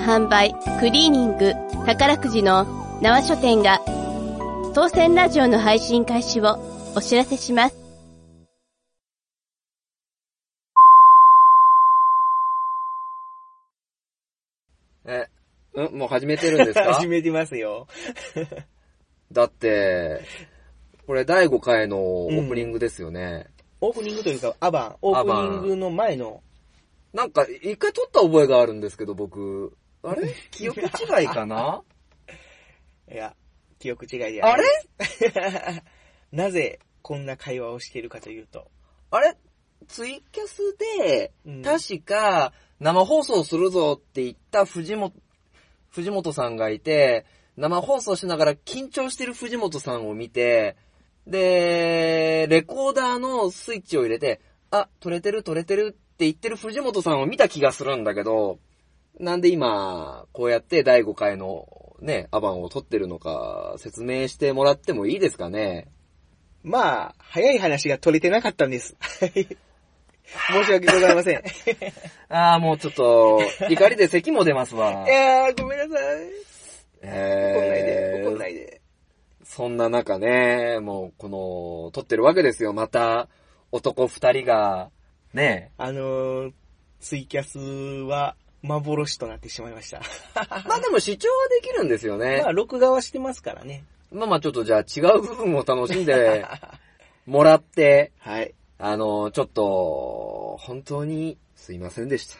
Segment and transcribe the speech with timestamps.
[0.00, 1.54] 販売、クリーニング、
[1.86, 2.64] 宝くじの
[3.02, 3.80] 縄書店が、
[4.74, 6.58] 当選ラジオの配信開始を
[6.96, 7.76] お知らせします。
[15.06, 15.26] え、
[15.74, 16.94] うんもう始めてるんですか？
[16.94, 17.86] 始めてますよ。
[19.32, 20.20] だって、
[21.06, 23.46] これ第5回のオープニングですよね。
[23.80, 24.96] オープニングというか、アバン。
[25.02, 26.42] オープニングの前の、
[27.14, 29.72] なんか、一回撮った覚えがあるんですけど、僕。
[30.02, 30.34] あれ？
[30.50, 30.84] 記憶違
[31.24, 31.82] いかな？
[33.10, 33.34] いや、
[33.78, 34.64] 記憶違いであれ？
[36.32, 38.70] なぜこんな会話をしているかというと。
[39.10, 39.36] あれ？
[39.88, 41.62] ツイキャスで、うん。
[41.62, 45.12] 確か、生放送するぞって言った藤本、
[45.88, 47.24] 藤本さんがいて、
[47.56, 50.76] 生放送しながら緊張してる藤本さんを見て、
[51.26, 54.40] で、レコーダーのスイッチを入れて、
[54.70, 58.58] あ、撮れてる撮れてるって言ってる藤本さんを見た気がするんだけど、
[59.18, 61.66] なんで今、こうやって第5回の
[62.00, 65.88] ね、アバンを撮ってるのか説明してもらってもいいですかね？
[66.62, 68.96] まあ、早い話が取れてなかったんです。
[70.52, 71.38] 申し訳ございません。
[71.38, 71.40] い
[72.28, 75.04] ああ、もうちょっと、怒りで咳も出ますわ。
[75.08, 76.16] やー、ごめんなさい。
[77.02, 78.80] 怒んないえで、怒んなー、いで。
[79.42, 82.72] そんな中ね、もうこの、撮ってるわけですよ。
[82.72, 83.28] また、
[83.72, 84.90] 男二人が、
[85.34, 85.72] ね。
[85.78, 86.52] あのー、
[87.00, 90.02] ツイキャスは幻となってしまいました。
[90.68, 92.52] まあでも視聴はできるんですよねまあ、。
[92.52, 93.84] 録画はしてますからね。
[94.12, 96.44] まあまあちょっとじゃあ違う部分を楽しんで
[97.26, 98.54] もらって、はい。
[98.78, 102.38] あの、ちょっと、本当にすいませんでした。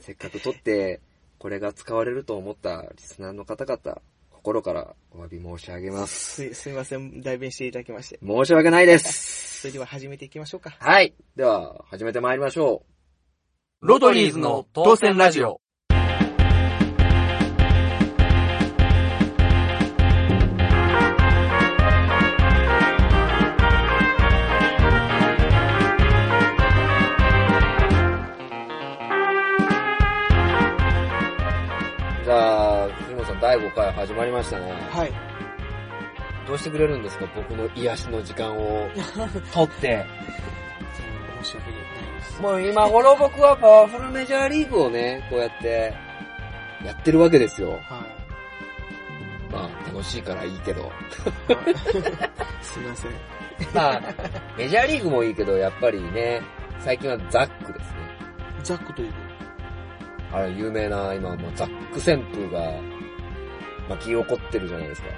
[0.00, 1.00] せっかく撮って、
[1.38, 6.54] これが使われると思ったリスナーの方々、心からお詫び申し上げます。
[6.54, 8.20] す、すいません、代弁していただきまして。
[8.24, 9.60] 申し訳ないです。
[9.62, 10.70] それでは始めていきましょうか。
[10.78, 11.14] はい。
[11.34, 12.84] では、始めて参りましょ
[13.82, 15.60] ロドリーズの当選ラジオ。
[32.20, 32.24] う。
[32.24, 34.72] じゃあ、藤本さん第5回始まりましたね。
[34.90, 35.12] はい。
[36.46, 37.26] どうしてくれるんですか？
[37.34, 38.88] 僕の癒しの時間を
[39.52, 40.04] 取って。
[41.42, 42.01] 申し訳ない。
[42.40, 45.94] もう今頃僕はパワフルメジャーリーグをね、こうやって、
[46.84, 47.70] やってるわけですよ。
[47.70, 47.80] はい。
[49.52, 50.90] まあ、楽しいからいいけど。
[52.62, 53.12] すいません。
[53.74, 54.00] まあ、
[54.56, 56.42] メジャーリーグもいいけど、やっぱりね、
[56.80, 57.96] 最近はザックですね。
[58.62, 59.12] ザックという
[60.32, 62.72] あれ、有名な、今、もうザック旋風が
[63.88, 65.08] 巻き起こってるじゃないですか。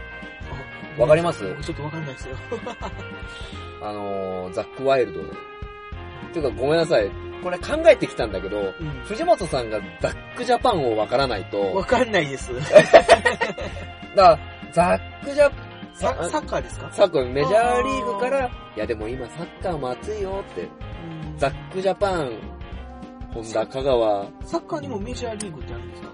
[0.99, 1.49] あわかります？
[1.49, 2.37] 僕ちょっとわかんないですよ。
[3.83, 5.29] あのー、ザックワイルドね。
[6.33, 7.11] ていうか、ごめんなさい。
[7.43, 8.73] これ考えてきたんだけど、うん。
[9.05, 12.51] 藤本さんがザックジャパンをわからないと、わかんないです。
[12.61, 13.49] だか
[14.17, 14.39] ら、
[14.73, 14.83] ザ
[15.23, 15.51] ックジャ
[15.95, 16.89] サパン、サッカーですか？
[16.93, 18.47] サッカー、メジャーリーグから、
[18.77, 20.69] いやでも今サッカーも熱いよって、
[21.37, 22.33] ザックジャパン、
[23.33, 26.09] 本田香川、サッカーにもメジャーリーグってあるんですか？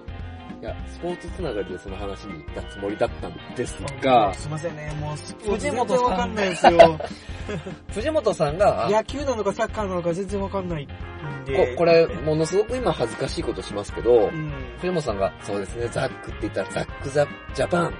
[0.61, 6.99] いや、スポーツつながりでその話に行ったつもりだったんですが、すいませんね、もうスポーツ藤本さん全然わかんないですよ。
[7.89, 10.93] 藤本さんが、あ野球なのかサッカーなのか全然わかんないんこ
[11.47, 11.75] で。
[11.75, 14.53] これ、ものすごく今恥ずかしいことしますけどう、ん。
[14.77, 17.93] 藤本さんが、そうですね、ザックって言ったらザックザジャパン、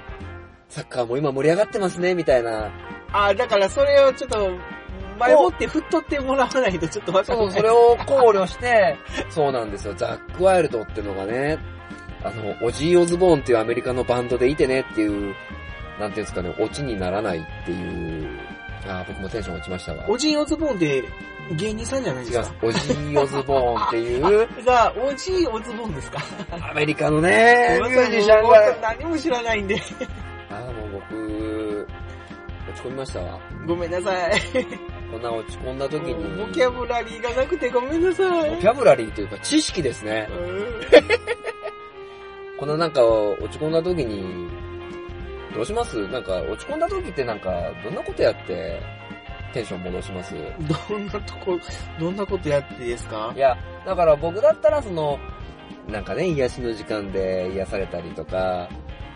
[0.69, 2.69] サッカーも今盛り上がってますね、みたいな。
[3.11, 4.51] あ、だからそれをちょっと、
[5.17, 7.57] 前もって振っとってもらわないとちょっとわかんそう、ない。
[7.57, 8.95] それを考慮して、
[9.29, 11.57] そうなんですよ、ザックワイルドってのがね、
[12.23, 15.35] あの、オジー・オズボーンっていうアメリカのバンドでいてねっていう、
[15.99, 18.29] なんていうんですかね、オチにならないっていう、
[18.87, 20.05] あー僕もテンション落ちましたわ。
[20.07, 21.03] オジー・オズボーンって
[21.55, 24.21] 芸人さんじゃないで違うすか、オジー・オズボーンっていう、
[24.65, 26.19] が、オジー・オズボーンですか
[26.61, 29.75] アメリカのね、ミュージシャン僕が、 何も知らないんで。
[30.49, 31.87] ああ、もう僕、
[32.69, 33.39] 落ち込みましたわ。
[33.67, 34.31] ごめんなさい。
[35.11, 38.49] こんな落ち込んだ時に、ボキャブラリーがなくてごめんなさい。
[38.51, 40.29] ボキャブラリーというか知識ですね。
[42.61, 44.47] このなんか落ち込んだ時に、
[45.55, 46.07] どうします？
[46.09, 47.49] なんか落ち込んだ時ってなんか、
[47.83, 48.79] どんなことやって
[49.51, 50.35] テンション戻します？
[50.89, 51.59] どんなとこ、
[51.99, 53.33] どんなことやってですか？
[53.35, 55.17] いや、だから僕だったらその、
[55.89, 58.69] なんかね、癒しの時間で癒されたりとか、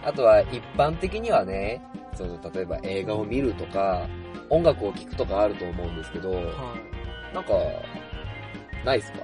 [0.03, 1.83] あとは一般的にはね、
[2.15, 4.09] その、例えば映画を見るとか、
[4.50, 7.36] 音楽を聴くとかあると思うんですけど、はい。
[7.36, 7.53] なんか、
[8.83, 9.19] ないっすか？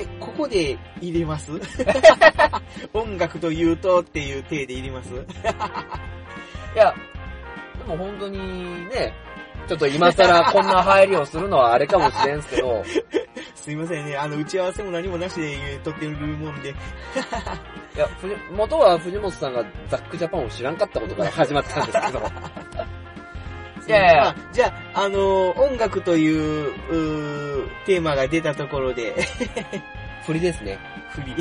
[0.00, 1.50] え、ここで入れます？
[2.92, 5.14] 音楽と言うとっていう体で入れます？
[5.14, 6.94] いや、
[7.78, 9.12] でも本当にね、
[9.66, 12.84] ちょっと今更こんな入りをするのはあれかもしれんすけど、
[13.54, 14.16] すいませんね。
[14.16, 16.70] あの、打ち合わせも何もなしでえー撮ってるもんで。
[16.70, 16.74] い
[17.98, 22.20] や、藤元は藤本さんがザックジャパンを知らんかったことから始まったんですけど。
[23.86, 29.14] いやいやまあじゃあ、あのー音楽という、うーテーマが出たところで、
[30.26, 30.78] 振りですね。
[31.10, 31.34] 振り、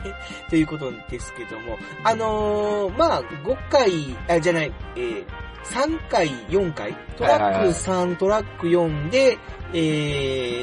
[0.48, 3.90] ということですけども、あのーまあ、5回、
[4.28, 5.24] あ、じゃない、えー
[5.62, 9.36] 3回、4回、トラックはいはいはい3、トラック4で、
[9.74, 9.76] え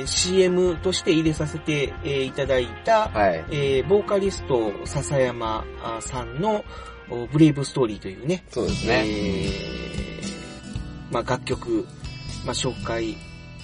[0.03, 3.45] ー CM として入れさせて、えーいただいた、はい。
[3.51, 6.65] えーボーカリスト、笹山あさんの、
[7.11, 9.03] おブレイブストーリーというね、そうですえね。
[9.03, 10.06] ー
[11.11, 11.85] まあ、楽曲、
[12.45, 13.15] まあ、紹介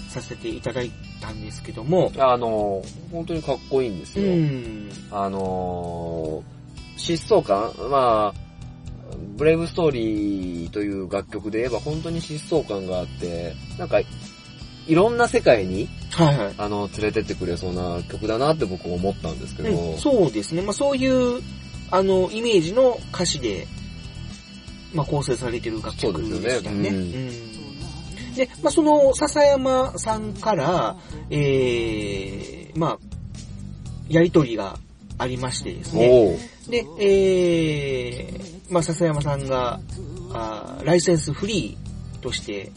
[0.09, 0.91] させていただい
[1.21, 4.35] たんですけども、あの、本当にかっこいいんですうよ。
[4.35, 8.43] ん、あのー、疾走感まあ、
[9.35, 13.99] ブレイブストーリーという楽曲で言えば本当に疾走感があって、なんか、
[14.85, 16.53] いろんな世界に、はいはい。
[16.57, 20.61] あの、連れてってくれそうな曲だなって僕思ったんですけど、うんそうですね。
[20.61, 21.41] まあ、そういう、
[21.89, 23.67] あの、イメージの歌詞で、
[24.93, 26.69] まあ、構成されてる楽曲でしたね。
[26.69, 26.99] そうねうんう
[27.49, 27.53] ん
[28.35, 30.95] で、まあ、その、笹山さんから、
[31.29, 32.99] えー、まあ、
[34.09, 34.77] やりとりが
[35.17, 36.37] ありましてですね。
[36.67, 39.79] で、えー、まあ、笹山さんが、
[40.35, 42.71] あーライセンスフリーとして、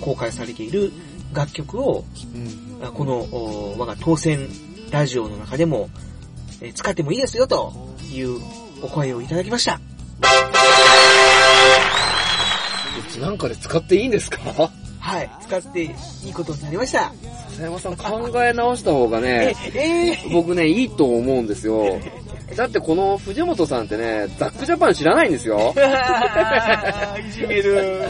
[0.00, 0.92] 公開されている
[1.34, 2.04] 楽曲を、
[2.34, 4.48] うんあこの、お我が当選
[4.90, 5.90] ラジオの中でも、
[6.60, 7.72] えー使ってもいいですよと
[8.12, 8.40] いう
[8.82, 9.80] お声をいただきました。
[13.20, 14.70] なんかで使っていいんですか？
[15.00, 15.90] はい、使ってい
[16.28, 17.12] いことになりました。
[17.50, 21.98] 笹山さん考え直した方がえね、、え僕ね、いいと思うんですよ。
[22.56, 25.72] だってこの藤本さんってね、ザックジャパン知らないんですよ。
[25.76, 28.08] ー、 いじめる。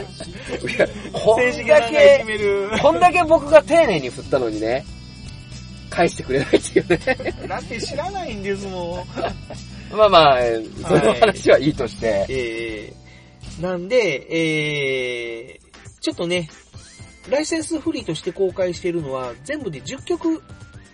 [0.75, 2.69] いやこんだいじけ、める。
[2.81, 4.85] こんだけ僕が丁寧に振ったのにね、
[5.89, 6.99] 返してくれないっていうね。
[7.47, 9.05] だって知らないんですも
[9.91, 9.95] ん。
[9.97, 12.25] まあまあ、えーその話はいいとして。
[12.29, 12.98] えー、
[13.59, 16.49] なんで、えー、ちょっとね、
[17.29, 20.41] ライセンスフリーとして公開しているのは全部で10曲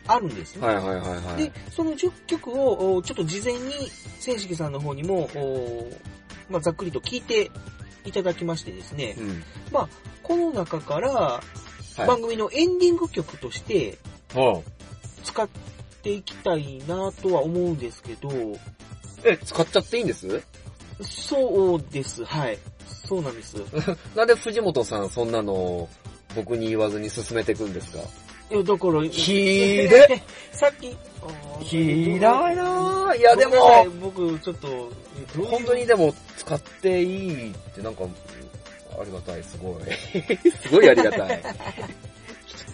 [0.07, 0.67] あるんですね。
[0.67, 1.43] はいはいはいはい。
[1.43, 3.73] で、その10曲を、おちょっと事前に、
[4.19, 5.89] 千式さんの方にも、お
[6.49, 7.51] まあ、ざっくりと聞いて
[8.05, 9.43] いただきましてですねう、ん。
[10.23, 11.43] この中から、は
[12.03, 13.97] い番組のエンディング曲として
[14.35, 14.63] うん
[15.23, 15.47] 使っ
[16.03, 18.29] ていきたいなとは思うんですけど、
[19.23, 20.43] え、使っちゃっていいんです？
[21.01, 22.57] そうです、はい。
[23.07, 23.55] そうなんです。
[24.15, 25.87] なんで藤本さんそんなの
[26.35, 27.99] 僕に言わずに進めていくんですか？
[28.51, 30.21] いや、だから、ひーで？
[30.53, 30.95] さっき、
[31.63, 33.17] ひーだいなぁ。
[33.17, 34.91] いやでも、僕、ちょっと、
[35.49, 38.03] 本当にでも使っていいってなんか、
[38.99, 39.83] ありがたい、すごい。
[40.61, 41.43] すごいありがたい。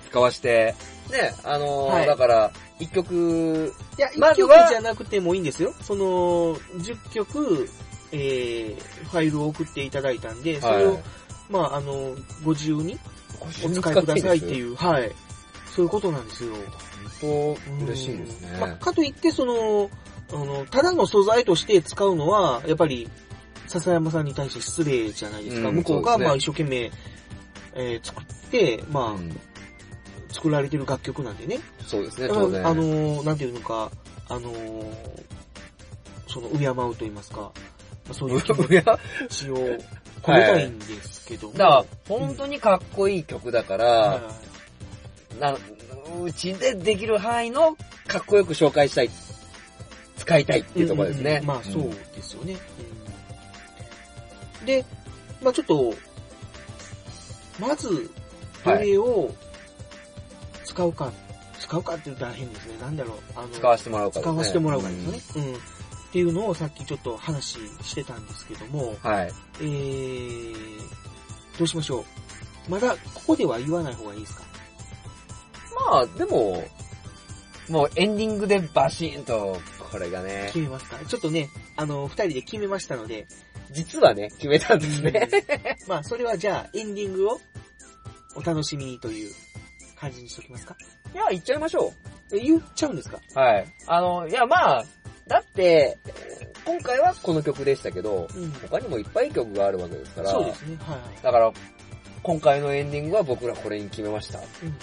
[0.09, 0.75] 使わして、
[1.09, 5.73] ね、あのーはいだから、一曲、いや、1まずは曲じゃなくてもいいんですよ。
[5.83, 7.69] その、10曲、
[8.11, 11.03] えー、ファイルを送っていただいたんで、それを、はい
[11.49, 12.97] まあ、あの、ご自由に
[13.39, 15.11] おお使いくださいっていう、はい。
[15.75, 16.53] そういうことなんですよ。
[17.21, 18.51] 本当嬉しいですね。
[18.53, 19.89] うんまあ、かといって、その、
[20.33, 23.09] あの、ただの素材として使うのは、やっぱり、
[23.67, 25.69] 笹山さんに対して失礼じゃないですか。
[25.69, 26.91] うん向こうが、まあ、一生懸命、
[27.73, 29.39] えー作って、まあ、うん
[30.31, 31.59] 作られてる楽曲なんでね。
[31.85, 32.65] そうですね、当然。
[32.65, 33.91] あのー、なんていうのか、
[34.29, 34.85] あのー、
[36.27, 37.70] その、敬うと言いますか、まあ
[38.13, 38.67] そういう気持
[39.51, 39.55] を
[40.21, 41.57] 込めたいんですけども。
[41.57, 44.19] ら、本当にかっこいい曲だから、はい
[45.39, 45.55] な
[46.21, 49.09] うちでできる範囲のかっこよく紹介したい、
[50.17, 51.39] 使いたいっていうところですね。
[51.39, 51.83] んんまあそう
[52.15, 52.57] ですよね。
[52.79, 54.85] うんで、
[55.41, 55.93] まあちょっと、
[57.59, 58.09] まず、
[58.63, 59.33] どれを
[60.65, 61.11] 使うか、
[61.59, 62.77] 使うかって言ったら変ですね。
[62.79, 63.17] なんだろう。
[63.35, 65.51] あの使わせてもらうから、使わせてもらうからですよね。
[65.53, 65.59] うん。
[66.11, 69.09] っていうのをさっきちょっと話してたんですけども、うん。
[69.09, 69.31] はい。
[69.61, 70.57] えー、
[71.57, 72.03] どうしましょ
[72.67, 72.71] う？
[72.71, 74.43] まだ、ここでは言わない方がいいですか？
[75.89, 76.63] まあ、でも、
[77.69, 79.57] もうエンディングでバシーンと、
[79.89, 80.97] これがね決、めますか？
[81.07, 83.25] ちょっとね、あの、二人で決めましたので、
[83.71, 85.29] 実はね、決めたんですね。
[85.87, 87.39] まあ、それはじゃあ、エンディングを
[88.35, 89.31] お楽しみにという
[89.97, 90.75] 感じにしときますか？
[91.13, 91.93] いや、行っちゃいましょ
[92.33, 93.17] え言っちゃうんですか？
[93.33, 93.39] う。
[93.39, 93.65] はい。
[93.87, 94.83] あの、いや、まあ、
[95.31, 95.97] だって、
[96.65, 98.51] 今回はこの曲でしたけど、うん。
[98.69, 100.77] 他にもいっぱい曲があるわけですから、そうですね。
[100.81, 101.23] はいはい。
[101.23, 101.51] だから、
[102.21, 104.39] 今回のエンディングは僕らこれに決めました。
[104.39, 104.75] っうん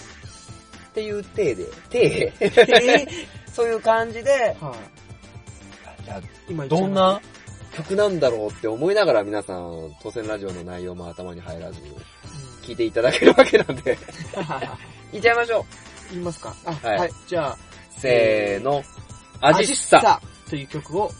[0.91, 3.07] ていう体で、体えー
[3.53, 4.75] そういう感じで、は
[6.01, 6.03] い。
[6.03, 7.21] じゃあ今どんな
[7.75, 11.79] 曲なんだろうって思いながら皆さん、当選ラジオの内容も頭に入らず
[12.63, 13.97] 聞いていただけるわけなんで、
[15.13, 15.65] いっちゃいましょう。
[16.11, 17.11] 言いますかあ、はいはい。
[17.27, 17.57] じゃあ、
[17.97, 18.83] せーの、
[19.41, 20.21] アジッサ。
[20.49, 21.11] という曲を、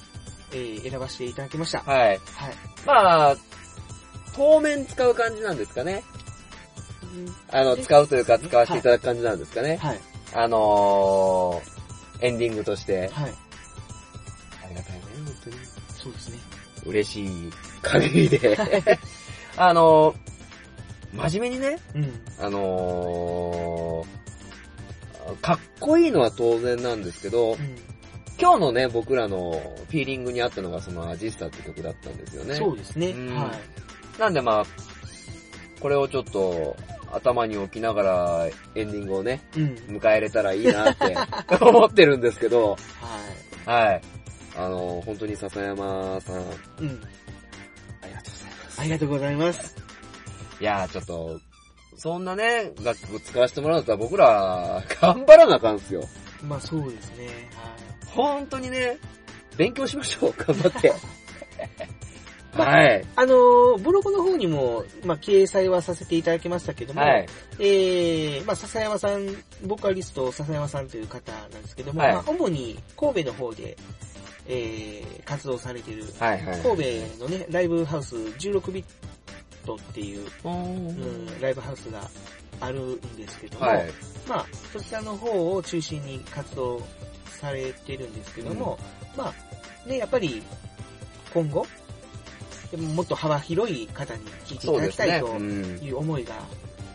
[0.51, 1.79] えー、選ばせていただきました。
[1.79, 2.07] はい。
[2.09, 2.19] はい。
[2.85, 3.37] まあ、
[4.35, 6.03] 当面使う感じなんですかね。
[7.51, 9.77] あの、使うというか使わせていただく感じなんですかね。
[9.77, 9.99] はい。
[10.33, 13.09] あのー、エンディングとして。
[13.09, 13.33] はい。
[14.63, 15.55] ありがたいね、本当に。
[15.95, 16.37] そうですね。
[16.85, 18.57] 嬉しい限りで。
[19.57, 22.21] あのー、真面目にね、うん。
[22.39, 27.77] あのー、かっこいいのは当然なんですけど、うん。
[28.39, 32.55] 今日のね、僕らのフィーリングにあったのがそのアジスタって曲だったんですよね。
[32.55, 33.09] そうですね。
[33.09, 33.51] うんは
[34.17, 34.19] い。
[34.19, 34.63] なんでまあ、
[35.79, 36.75] これをちょっと
[37.11, 39.63] 頭に置きながらエンディングをね、うん。
[39.97, 41.15] 迎えれたらいいなって
[41.59, 42.77] 思ってるんですけど、
[43.65, 44.01] ははい。
[44.57, 46.45] あの、本当に笹山さん、い。
[46.79, 47.01] うん。
[48.01, 48.81] ありがとうございます。
[48.81, 49.75] ありがとうございます。
[50.61, 51.39] いやーちょっと、
[51.97, 56.01] そんなね、楽曲使わせてもらうんだったら僕ら、頑張らなあかんすよ。
[56.41, 57.49] まあそうですね。
[58.13, 58.97] 本当にね、
[59.57, 60.93] 勉強しましょう、頑張って。
[62.53, 63.05] はい。
[63.15, 67.27] あのーブログの方にも、まあ、掲載はさせていただきましたけども、はい。
[67.59, 69.27] えー、まあ、笹山さん、
[69.65, 73.77] ボーカリスト笹山さんという方なんですけども、はいまあ、主に神戸の方で、
[74.47, 76.61] えー、活動されている、はいはい。
[76.61, 76.83] 神
[77.17, 78.85] 戸のね、ライブハウス16ビッ
[79.65, 80.87] トっていう、ううん
[81.27, 82.01] ん、ライブハウスが
[82.59, 83.89] あるんですけども、はい。
[84.27, 86.81] まあ、そちらの方を中心に活動
[87.39, 88.77] されてるんですけども、
[89.15, 89.33] ま
[89.85, 90.43] あ、ね、やっぱり、
[91.33, 91.65] 今後、
[92.71, 94.81] でももっと幅広い方に聞いていた。
[94.81, 95.79] だきたいとうん。
[95.81, 96.35] いう思いが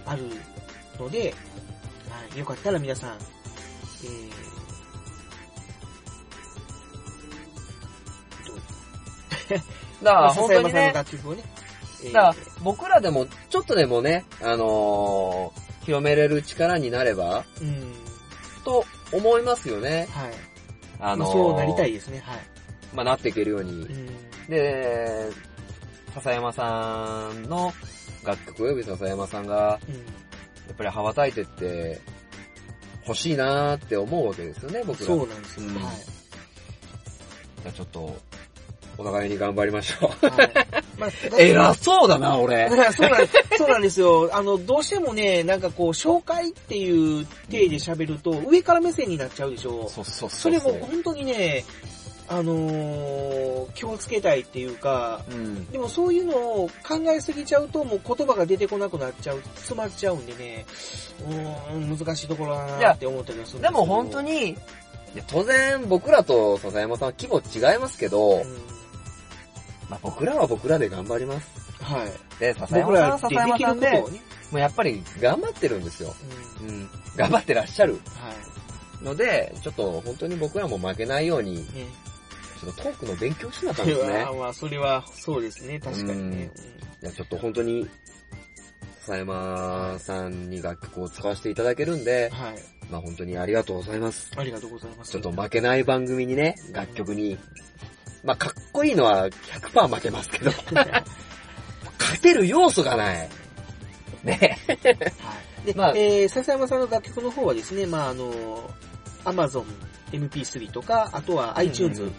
[0.07, 0.23] ある
[0.99, 1.35] ので、
[2.09, 10.93] はい、よかったら皆さん、えー、 だから笹本当にね、ね、
[12.05, 17.95] えーだから僕らでもちょっとでもね、あのー、広めれる力になれば、うん、
[18.63, 18.85] と
[19.17, 20.09] 思いますよね。
[20.11, 20.33] はい。
[21.01, 22.39] あのー、まあそうなりたいですね、はい。
[22.95, 23.85] まあなっていけるようにう。
[23.85, 24.07] ん、
[24.49, 25.31] で、
[26.15, 27.73] 笹山さんの
[28.25, 30.01] 楽曲及び笹山さんが、うん、や
[30.73, 32.01] っぱり羽ばたいてって、
[33.07, 35.07] 欲しいなーって思うわけですよね、僕ら。
[35.07, 35.97] そうなんですよ、うんはい。
[35.97, 38.17] じゃあちょっと、
[38.99, 40.27] お互いに頑張りましょう。
[40.27, 40.51] はい。
[40.99, 42.69] まあ、偉そうだな、俺。
[42.69, 42.95] そうなん
[43.59, 44.31] そうなんですよ。
[44.33, 49.89] あの、どうしてもね、なんかこう、紹介っていう体で喋ると、上から目線になっちゃうでしょ。
[49.89, 51.65] そうそうそれも本当にね、
[52.27, 55.71] あのー気をつけたいっていうか、うん。
[55.71, 60.65] でもそういうのを考えすぎちゃうと、もう言葉が出てこなくなっちゃう、詰まっちゃうんでね、
[61.29, 64.57] うーん、難しいところだなって思ったりはするんですけどでも本当、に、
[65.27, 68.45] 当然僕らと笹山さんは規模違いますけど、うん
[69.89, 71.83] まあ、僕らは僕らで頑張ります。
[71.83, 72.41] はい。
[72.41, 74.09] で、笹山さんは笹山さんで、も
[74.55, 76.15] うやっぱり頑張ってるんですよ。
[76.61, 76.91] うんうん。
[77.17, 78.55] 頑張ってらっしゃるは
[79.03, 81.57] ので、ちょっと本当に僕らも負けないように、い。
[81.57, 81.65] ね。
[82.61, 84.27] ちょっとトークの勉強しなあかんですね。
[84.39, 86.51] まあ、それは、そうですね、確かにね。
[87.03, 87.87] いや、ちょっと本当に、
[89.01, 92.55] 笹山さんに楽曲を使わせていただけるんでうん、はい。
[92.91, 94.31] まあ本当にありがとうございます。
[94.37, 95.13] ありがとうございます。
[95.13, 97.39] ちょっと負けない番組にね、楽曲に。
[98.25, 100.51] まあかっこいいのは100%負けますけど、
[101.99, 103.29] 勝てる要素がない。
[104.23, 104.59] ね。
[104.67, 104.75] は
[105.63, 105.67] い。
[105.67, 108.71] で、まあえー、笹山さんの楽曲の方はですね、まああの、
[109.25, 109.65] Amazon
[110.13, 112.11] MP3 とか、あとは iTunes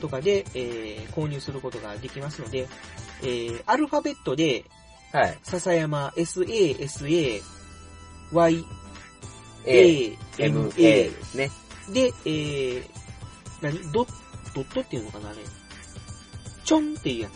[0.00, 2.68] とかで、えー購入することができますので、
[3.22, 4.64] えー、アルファベットで、
[5.12, 5.38] はい。
[5.44, 7.40] 笹山 SASA
[8.32, 8.64] Y
[9.66, 11.50] A、M、A ですね。
[11.92, 12.84] で、えー、
[13.62, 13.92] 何？
[13.92, 14.06] ド
[14.54, 15.38] ドットっていうのかなあれ。
[16.64, 17.32] ちょんっていうやつ。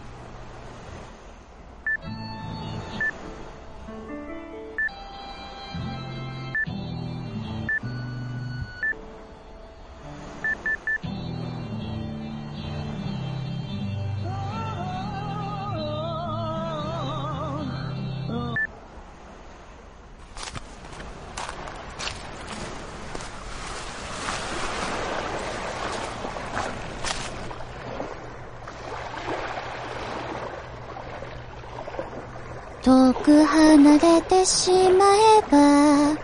[34.42, 35.04] てしま
[35.38, 36.18] えば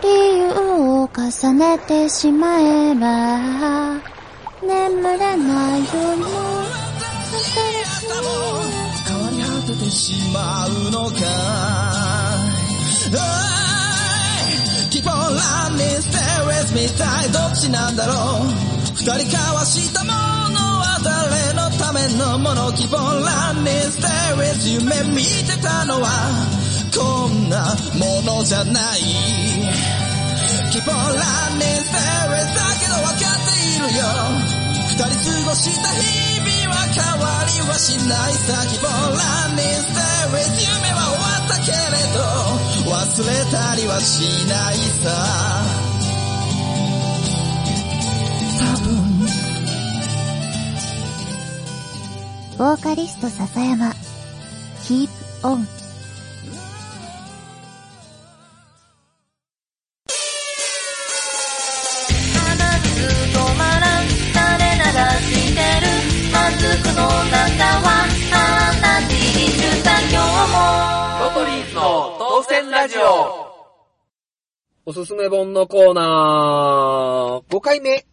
[0.00, 0.52] 理由
[1.02, 3.98] を重ねてしまえば
[4.62, 6.28] 眠れない夜の
[7.28, 8.14] 新しい
[9.08, 11.22] 変わり果ててしまうのかい
[14.90, 16.86] Keep on running, stay with me
[17.32, 18.46] どっちなんだろう
[18.94, 29.00] 二人交わしたものは誰のためのもの Keep on running, stay with 夢見てたのはこんなものじゃない
[30.70, 34.04] Keep on running, stay with だけど分かっているよ
[34.88, 42.18] 二人過ごした日々は変わりはしないさ Keep on running, stay with 夢は終わったけれど
[42.90, 45.06] 忘れたりはしないさ
[48.58, 48.88] 多分
[52.58, 53.94] ボーカリスト笹山。
[54.82, 55.08] Keep
[55.42, 55.64] on
[74.88, 78.06] おすすめ本のコーナー、5回目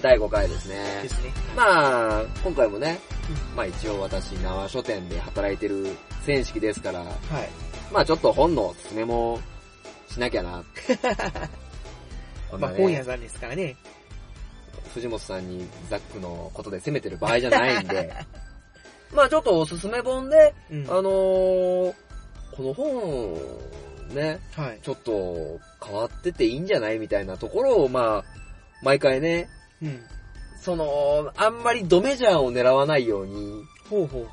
[0.00, 1.08] 第5回ですねで。
[1.08, 1.32] すね。
[1.56, 3.00] まあ、今回もね、
[3.56, 5.88] まあ一応私、縄書店で働いてる
[6.22, 7.12] 戦式ですから、はい。
[7.92, 9.40] まあちょっと本のおすすめも
[10.08, 10.64] しなきゃなね
[12.56, 13.74] まあ本屋さんですからね。
[14.94, 18.14] 藤本さんにザックのことで責めてる場合じゃないんで、
[19.12, 20.86] まあちょっとおすすめ本で、うん。
[20.88, 21.94] あのー、
[22.54, 23.36] この本、
[24.14, 24.78] ね、はい。
[24.82, 28.24] ちょっと変わってていいんじゃないみたいなところを、まあ、
[28.82, 29.48] 毎回ね、
[29.82, 30.00] うん。
[30.60, 33.64] その、あんまりドメジャーを狙わないように。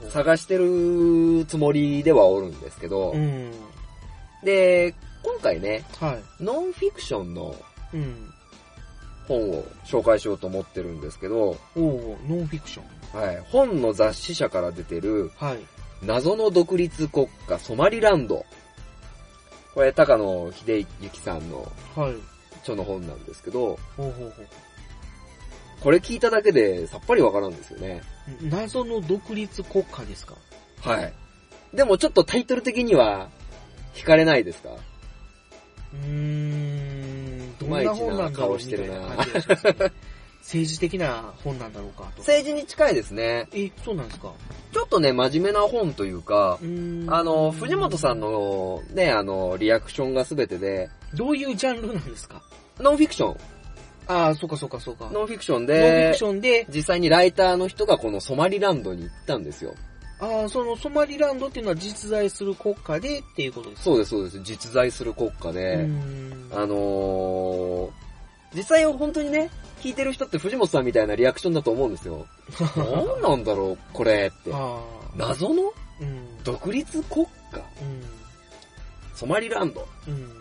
[0.09, 3.51] 探してるつもりではおるんですけど、うん。
[4.43, 6.43] で、今回ね、はい。
[6.43, 7.55] ノンフィクションの
[7.93, 8.33] うん。
[9.27, 13.21] 本を紹介しようと思ってるんですけど、おおノンフィクション。
[13.21, 15.59] はい、本の雑誌社から出てる、はい。
[16.01, 18.45] 謎の独立国家ソマリランド。
[19.73, 22.15] これ、高野秀幸さんのはい。
[22.59, 24.47] 著の本なんですけど、ほうほうほう。
[25.81, 28.01] これ聞いただけでさっぱりわからんですよね。
[28.41, 30.35] 謎の独立国家ですか？
[30.81, 31.13] はい。
[31.73, 33.27] でもちょっとタイトル的には、
[33.95, 34.69] 惹かれないですか？
[34.69, 39.73] うーん、どんな本なんだろうみたいな感じがしますね
[40.43, 42.19] 政治的な本なんだろうかと。
[42.19, 43.47] 政治に近いですね。
[43.53, 44.33] え、そうなんですか？
[44.73, 46.65] ちょっとね、真面目な本というかう、
[47.09, 52.41] あの、藤本さんのね、あの、リアクションがすべてで、どういうジャンルなんですか？
[52.79, 53.37] ノンフィクション。
[54.05, 55.05] ああ、そうかそうかそうか。
[55.05, 59.73] ノンフィクションで、ノンフィクションで、実際にライターの人がこのソマリランドに行ったんですよ。
[60.19, 63.83] ああ、そのソマリランドっていうのは実在する国家でっていうことですか？
[63.85, 64.39] そうです、そうです。
[64.43, 65.87] 実在する国家うで、
[66.51, 67.89] あのー、
[68.55, 69.49] 実際本当にね、
[69.81, 72.25] 聞いてる人って藤本さんみたいなリアクションだと思うんですよ。
[72.77, 74.51] 何なんだろう、これって。
[75.15, 75.63] 謎の
[76.01, 76.43] うん。
[76.43, 77.63] 独立国家うん。
[79.15, 80.31] ソマリランドっうん。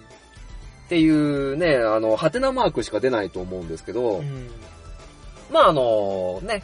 [0.88, 4.50] ていうね、あの、ハテナマークしか出ないと思うんですけど、うん。
[5.50, 6.62] まああの、ね、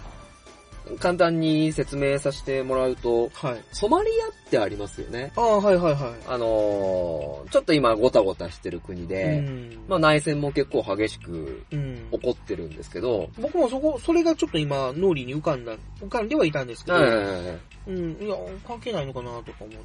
[1.01, 3.65] 簡単に説明させてもらうと、はい。
[3.73, 5.33] ソマリアってありますよね。
[5.37, 6.13] ああ、はいはいはい。
[6.27, 9.79] あのーちょっと今ゴタゴタしてる国で、うん。
[9.89, 12.09] まあ内戦も結構激しくうん。
[12.13, 19.77] 起こってるんですけど、僕もそこ、それがちょっと今、脳裏に浮かんだ、浮かんではいたんですけど、はいはいはいはいうん、いや、関係ないのかなとか思った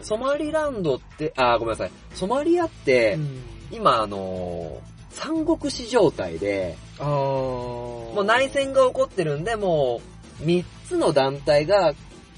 [0.00, 1.90] りソマリランドって、あー、ごめんなさい。
[2.14, 3.42] ソマリアって、うん。
[3.72, 7.06] 今あのー三国志状態で、ああ。
[7.06, 10.11] ももう内戦が起こってるんで、もう、
[10.42, 11.94] 三つの団体が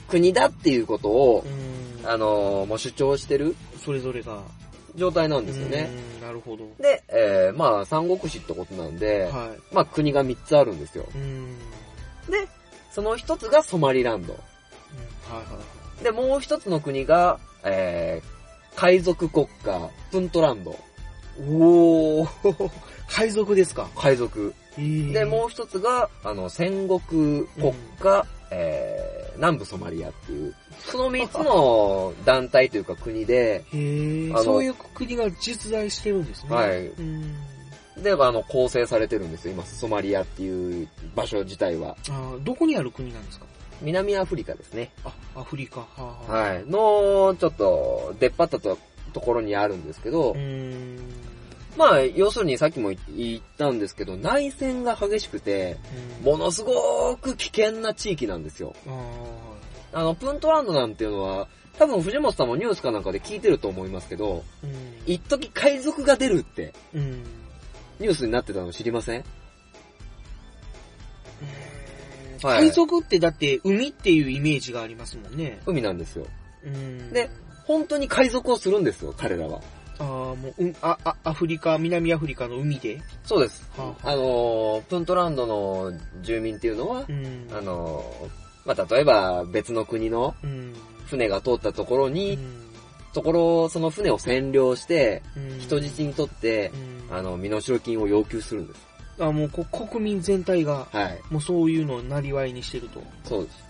[0.08, 2.08] 国だっていうことをう、ん。
[2.08, 4.42] あのーもう主張してるそれぞれが。
[4.96, 5.90] 状態なんですよね。
[6.18, 6.26] うん。
[6.26, 6.68] なるほど。
[6.78, 11.04] で、えー、まあ、三国志ってことなんで、はまあ、国が三つあるんですよ。
[12.30, 12.46] で、
[12.92, 14.34] その一つがソマリランド。
[14.34, 15.60] うんはいは
[16.00, 16.04] い。
[16.04, 20.78] で、もう一つの国が、えー、海賊国家、プントランド。
[21.40, 22.70] おー、
[23.08, 23.88] 海賊ですか？
[23.96, 24.54] 海賊。
[24.76, 36.54] で、もう一つが、あの、戦国国家、えー、南部ソマリアっていう、その三つの 団体というか国で、へそういう国が実在してるんですね。
[36.54, 37.34] はいうん
[37.96, 39.52] で、あの、構成されてるんですよ。
[39.52, 41.96] 今、ソマリアっていう場所自体は。
[42.08, 43.46] あーどこにある国なんですか？
[43.82, 44.90] 南アフリカですね。
[45.04, 45.86] あ、アフリカ。
[45.96, 46.64] ははい。
[46.68, 48.76] の、ちょっと、出っ張ったと
[49.14, 50.36] ところにあるんですけど。
[51.76, 55.76] まあ、要するにさっきも言ったんですけど、内戦が激しくて、
[56.20, 58.74] うんものすごく危険な地域なんですよ。
[58.86, 61.48] ああの、プントランドなんていうのは、
[61.78, 64.44] 多分藤本さんもニュースかなんかで聞いてると思いますけど。
[65.06, 67.24] 一時海賊が出るってうん。
[67.98, 69.24] ニュースになってたの知りません？
[72.42, 75.60] はい海賊ってだって海っていうイメージがありますもんね。
[75.66, 76.26] 海なんですよ。
[76.64, 77.12] うん。
[77.12, 77.28] で、
[77.66, 79.60] 本当に海賊をするんですよ、彼らは。
[79.98, 83.00] ああ、もう、うん、あ、あ、アフリカ、南アフリカの海で？
[83.24, 83.70] そうです。
[83.76, 87.46] はあのー、プントランドの住民っていうのは、うん。
[87.52, 90.74] あのー、まあ、例えば別の国のうん。
[91.06, 92.38] 船が通ったところうに、ん。
[93.12, 96.72] ところ、その船を占領して、うん人質にとって
[97.10, 98.80] う、んあの、身代金を要求するんです。
[99.20, 101.20] あ、もうこ国民全体が、はい。
[101.30, 103.00] もうそういうのをなりわいにしてると。
[103.22, 103.64] そうです。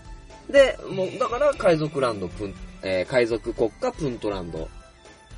[0.51, 4.67] で、もう、だから海賊ランドプン、えー海賊国家プントランド。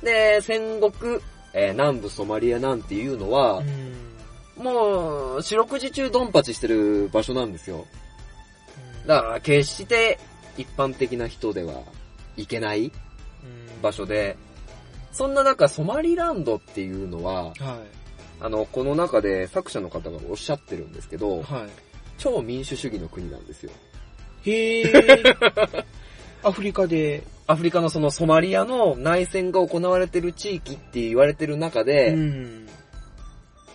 [0.02, 1.18] で、戦国、
[1.54, 4.64] えー南部ソマリアなんていうのは、うん。
[4.64, 7.86] もう、四六時中ドンパチしてる場所なんですよ。
[9.06, 10.18] だから、決して
[10.56, 11.82] 一般的な人では
[12.36, 12.92] 行けないうん
[13.82, 14.36] 場所で、
[15.12, 17.54] そんな中、ソマリランドっていうのは、はい。
[18.40, 21.68] あの、この中で作者の方がおっしゃってるんですけど、はい。
[22.18, 23.70] 超民主主義の国なんですよ。
[24.44, 25.84] へー。
[26.42, 32.68] アフリカで、アフリカのそのソマリアの内戦が行われてる地域って言われてる中で、うん。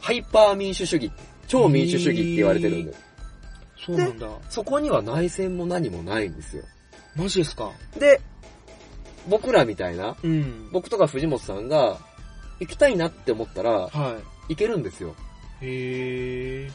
[0.01, 1.11] ハイパー民主主義、
[1.47, 2.99] 超民主主義って言われてるんです。
[3.85, 4.27] そうなんだ。
[4.49, 6.63] そこには内戦も何もないんですよ。
[7.15, 7.71] マジですか？
[7.99, 8.21] で、
[9.27, 10.69] 僕らみたいな、うん。
[10.71, 11.97] 僕とか藤本さんが
[12.59, 14.17] 行きたいなって思ったらは
[14.49, 15.15] 行けるんですよ。
[15.61, 15.65] い。
[15.65, 16.71] へー。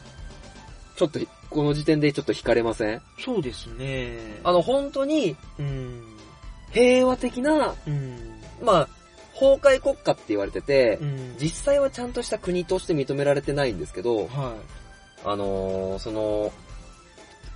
[0.97, 3.03] ちょっと、この時点でちょっと惹かれません？
[3.19, 4.41] そうですね。
[4.45, 6.03] あの、本当にうん。
[6.73, 8.19] 平和的な、うん。
[8.63, 8.89] まあ、
[9.35, 11.37] 崩壊国家って言われててう、ん。
[11.39, 14.55] 実際はちゃんとした国として認められてないんですけど、は
[15.25, 16.53] あのーその、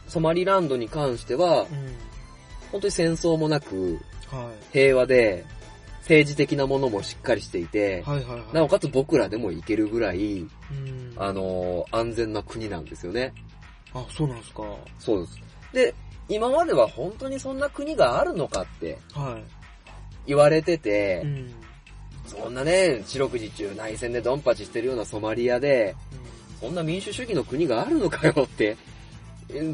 [0.09, 1.95] ソマリランドに関してはい。、うん。
[2.73, 4.01] 本当に戦争もなく、
[4.31, 4.73] はい。
[4.73, 5.45] 平和で、
[6.01, 8.55] 政治的なものもしっかりしていて、はいはいはい。
[8.55, 10.49] なおかつ僕らでも行けるぐらい、うん。
[11.17, 13.35] あのー安全な国なんですよね。
[13.95, 14.63] あ、そうなんですか。
[14.99, 15.39] そうです。
[15.73, 15.95] で、
[16.29, 19.39] 今までは本当にそんな国があるのかっては
[20.27, 20.79] 言われてい。
[20.79, 21.55] てう、ん。
[22.27, 25.95] そんなね、四六時中内戦でドンパチしてるようなソマリアで、
[26.61, 28.77] そんな民主主義の国があるのかよって、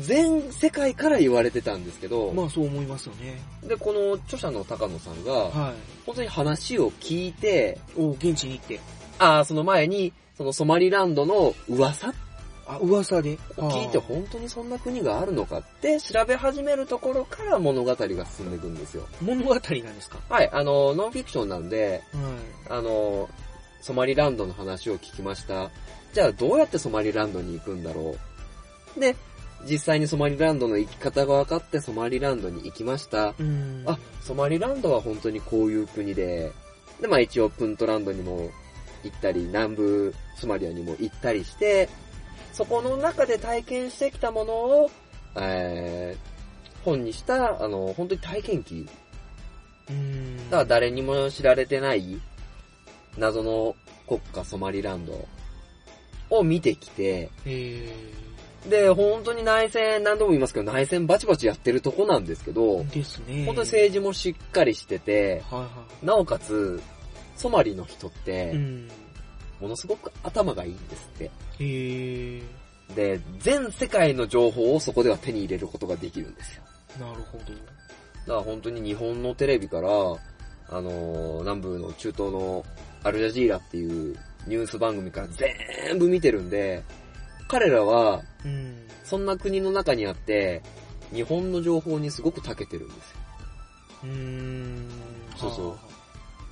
[0.00, 3.40] 全世界から言われてたんですけど、まあそう思いますよね。
[3.62, 5.74] で、この著者の高野さんが、はい。
[6.04, 8.80] 本当に話を聞いて、お現地に行って。
[9.18, 12.12] ああ、その前に、そのソマリランドの噂
[12.68, 13.38] あ、噂で。
[13.56, 19.06] を聞いて本当にそんな国があるのかって調べ始めるところから物語が進んでいくんですよ。
[19.22, 20.18] 物語なんですか？
[20.28, 22.02] はい、あの、ノンフィクションなんで、
[22.68, 23.28] はあの、
[23.80, 25.70] ソマリランドの話を聞きました。
[26.12, 28.16] じゃあどうやってソマリランドに行くんだろ
[28.96, 29.00] う？
[29.00, 29.16] で、
[29.68, 33.28] 実際にソマリランドの行き方が分かってソマリランドに行きました。
[33.28, 33.34] い。
[33.40, 33.84] うん。
[33.86, 36.52] あ、ソマリランドは本当にこういう国で、
[37.00, 38.50] で、まあ一応プントランドにも
[39.04, 41.88] 行ったり、南部ソマリアにも行ったりして、
[42.58, 44.90] そこの中で体験してきたものを、
[45.36, 48.88] えー、本にした、あの、本当に体験記。
[49.88, 50.50] うん。
[50.50, 52.20] だから誰にも知られてない
[53.16, 53.76] 謎の
[54.08, 55.28] 国家ソマリランド
[56.30, 57.94] を見てきて、え
[58.68, 62.90] で、本当に内戦、何度も言いますけど、内戦バチバチやってるとこなんですけど、ー。
[62.90, 63.46] ですね。
[63.46, 65.68] 本当に政治もしっかりしてて、はいは
[66.02, 66.82] なおかつ、
[67.36, 68.50] ソマリの人ってい。
[68.50, 68.88] う、ん。
[69.60, 71.24] ものすごく頭がいいんですって。
[71.24, 72.42] へえ。
[72.94, 76.62] で、全世界の情報をそこでは手に入れることができるんですよ。
[76.98, 77.44] なるほど。
[77.44, 79.92] だから本当に日本のテレビから、あ
[80.80, 82.64] のー南部の中東の
[83.02, 84.16] アルジャジーラっていう
[84.46, 86.82] ニュース番組から全部見てるんで、
[87.48, 88.76] 彼らは、うん。
[89.04, 90.62] そんな国の中にあって、
[91.12, 93.16] 日本の情報にすごく長けてるんですよ。
[94.04, 94.90] うーん。
[95.36, 95.76] そうそうは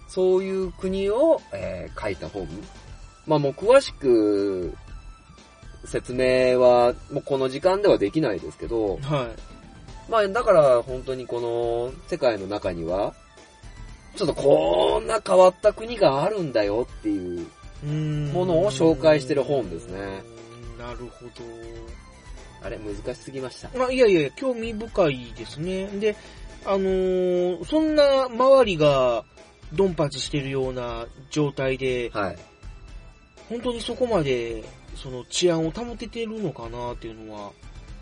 [0.09, 2.49] そういう国を、えー書いた本。
[3.27, 4.77] まあもう詳しく
[5.85, 9.15] 説明はもうこの時間ではできないですけど、あ。
[9.15, 9.29] はい。
[10.09, 13.15] まあだから本当にこの世界の中には、
[14.17, 17.47] ちょっとこんな変わった国があるんだよっていう
[17.85, 19.99] うんものを紹介してる本ですね。
[20.79, 21.31] なるほど。
[22.63, 23.71] あれ、難しすぎました。
[23.77, 25.87] まあ、いやいやいや、興味深いですね。
[25.87, 26.17] で、
[26.65, 29.25] あのーそんな周りが
[29.73, 32.39] ドンパチしてるような状態で、はい。
[33.49, 37.53] 本当にそこまで、その治安を保ててるのかなっていうのは、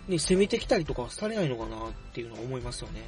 [0.08, 3.02] ね、攻めてきたりとかはされないのかなっていうのは思いますよね。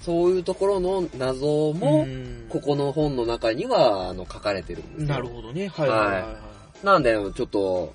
[0.00, 5.68] そういうところの謎も、んここの本の中には、あの、書かれてるんですよなるほどね。
[5.68, 6.36] はいはいはいは
[6.82, 7.94] なんで、ちょっと、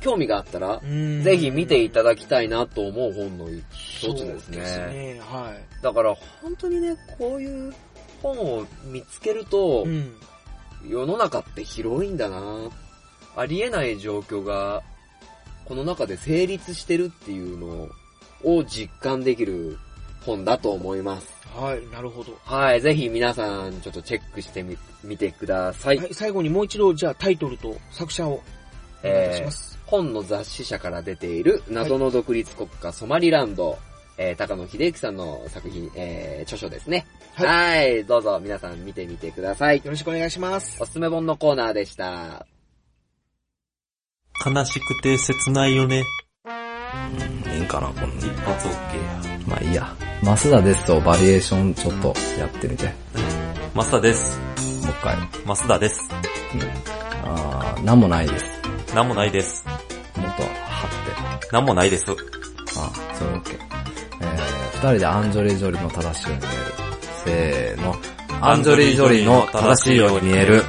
[0.00, 4.56] 興味があったらぜひ見ていただきたいなと思う本の一つですね。
[4.56, 5.20] そうですね。
[5.20, 5.82] はい。
[5.82, 7.74] だから、本当にね、こういう
[8.22, 10.14] 本を見つけると、うん。
[10.88, 12.40] 世の中って広いんだな
[13.36, 14.82] ありえない状況が、
[15.64, 17.88] この中で成立してるっていうの
[18.44, 19.78] を実感できる
[20.24, 21.40] 本だと思います。
[21.54, 22.36] はい、なるほど。
[22.44, 25.98] はい、ぜひ皆さんちょっとチェックしてみ、見てください。
[25.98, 28.44] はい、最後にもう一度、じゃあタイトルと作者をお願いし
[29.02, 29.78] えーます。
[29.86, 33.78] 本の雑誌社から出ている謎の独立国家ソマリランド、
[34.18, 37.06] えー高野秀之さんの作品、えー著書ですね。
[37.34, 39.78] はいはい、どうぞ皆さん見てみてください。
[39.78, 40.82] よろしくお願いします。
[40.82, 42.46] おすすめ本のコーナーでした。
[44.44, 46.04] 悲しくて切ないよね。
[47.54, 49.38] いいんかな、こん一発 OK や。
[49.46, 49.94] まあいいや。
[50.22, 52.86] マスダですとバリエーションちょっとやってみて。
[52.86, 52.92] も
[53.74, 54.40] マスダです。
[54.58, 55.16] う一回。
[55.44, 56.08] マスダです。
[57.24, 58.46] あー、なんもないです。
[58.94, 59.64] なんもないです。
[60.16, 60.86] もっと張
[61.38, 61.52] って。
[61.52, 62.04] なんもないです。
[62.08, 63.58] あー、それ OK。
[64.22, 66.72] えー、二人でアンジョリー・ジョリーの正しいように見える。
[67.24, 67.96] せーの。
[68.42, 70.64] アンジョリー・ジョリーの正しいように見える。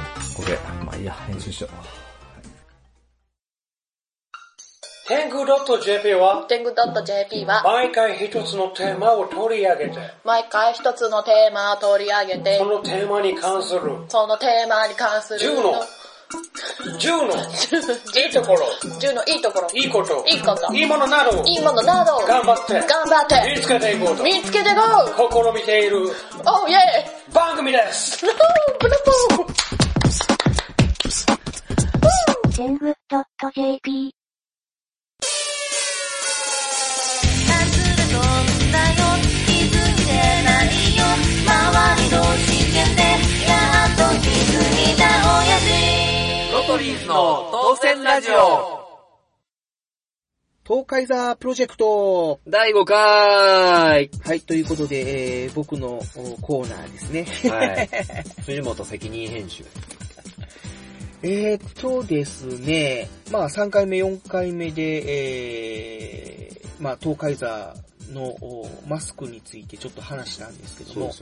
[5.82, 6.46] .jp は？
[6.48, 7.62] 天狗 .jp は？
[7.64, 12.58] 毎回一つのテーマを取り上げて、毎回一つのテーマを取り上げて。
[12.58, 13.80] そ、のテーマに関する。
[14.08, 15.40] そのテーマに関する。
[15.40, 15.74] 10の、
[16.98, 17.34] 10の。
[18.20, 21.46] いいところ、10のいいところ、いいこと、いいこと、いいものなどを。
[21.46, 22.20] いいものなどを。
[22.26, 22.72] 頑張って。
[22.86, 23.54] 頑張って。
[23.54, 24.22] 見つけていこうと。
[24.24, 24.80] 見つけていこ
[25.28, 25.54] う。
[25.54, 25.98] 試みている。
[25.98, 26.78] おうイェ
[27.30, 28.24] イ番組です。
[28.24, 28.94] ブル
[29.38, 29.62] ボー。
[32.54, 32.94] 天狗
[33.54, 34.14] .jp
[46.72, 48.80] トリーズの当選ラジオ
[50.66, 56.02] 東海座プロジェクト第5回はい、ということで、えー、僕のお
[56.40, 57.50] コーナーですね。
[57.50, 57.90] はい。
[58.46, 59.66] 藤本責任編集。
[61.22, 65.02] えーっとですね、まあ3回目、4回目で、
[66.46, 67.76] えー、まあ東海座
[68.10, 71.12] のおマスクについてちょっと話したんですけども、ね。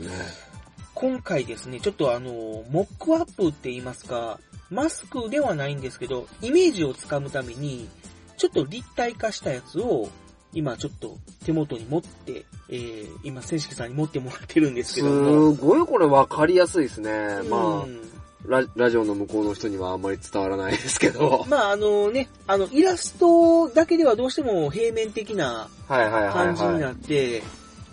[0.94, 2.30] 今回ですね、ちょっとあの、
[2.70, 4.38] モックアップって言いますか、
[4.70, 7.88] マスクではないんですけど、イメージをつかむために、
[8.36, 10.08] ちょっと立体化したやつを、
[10.52, 17.10] 今ちょっと手元に持って、えー、今、千式さんに持ってもらってるんですけすども、ごいこれ分かりやすいですね。
[17.48, 18.10] まあ、うん
[18.46, 21.44] ララジオの向こうの人にはあんまり伝わらないですけど。
[21.48, 26.78] まああのね、あの、イラストだけではどうしても平面的なはいはいはい感じには。
[26.78, 27.42] ないって、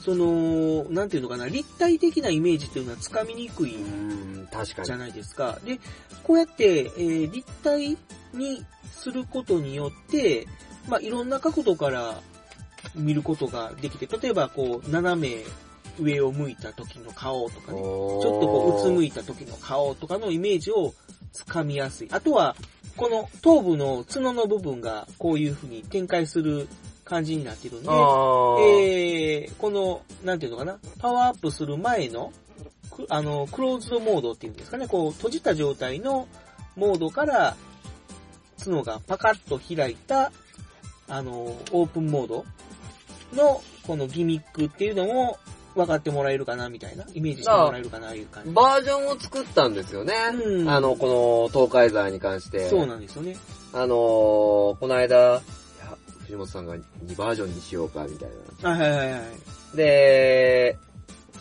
[0.07, 4.85] その、なんていうのかな、立体的なイメージっていうのはつかみにくいうん、確かに。
[4.85, 5.59] じゃないですか。
[5.65, 5.81] で、
[6.23, 7.97] こうやって、えー立体
[8.33, 10.47] にすることによって、
[10.87, 12.21] まあ、いろんな角度から
[12.95, 15.43] 見ることができて、例えばこう、斜め
[15.99, 20.93] 上を向いた時の顔とかね、ちょっとこう、うつむいた時の顔とかのイメージを
[21.33, 22.07] つかみやすい。
[22.11, 22.55] あとは、
[22.95, 26.69] この頭部の角の部分がこういう風に展開する
[27.07, 32.33] 感じになってるんで、えー、この、なんていうのかな、パワーアップする前の、
[32.91, 36.27] くあの、クローズドモードっていうんですかね、こう、閉じた状態の
[36.75, 37.55] モードから、
[38.59, 40.31] 角がパカッと開いた、
[41.07, 42.45] あの、オープンモード
[43.33, 45.37] の、このギミックっていうのも、
[45.75, 48.51] 分かってもらえるかな、みたいな、イメージしてもらえるかな、いう感じ。
[48.51, 50.13] バージョンを作ったんですよね。
[50.33, 52.67] うんあの、この東海座に関して。
[52.67, 53.37] そうなんですよね。
[53.73, 55.41] あのー、この間、
[56.27, 58.29] 藤本さんが2バージョンにしようか、みたい
[58.61, 58.69] な。
[58.69, 59.17] はいはいはいは
[59.73, 59.77] い。
[59.77, 60.77] で、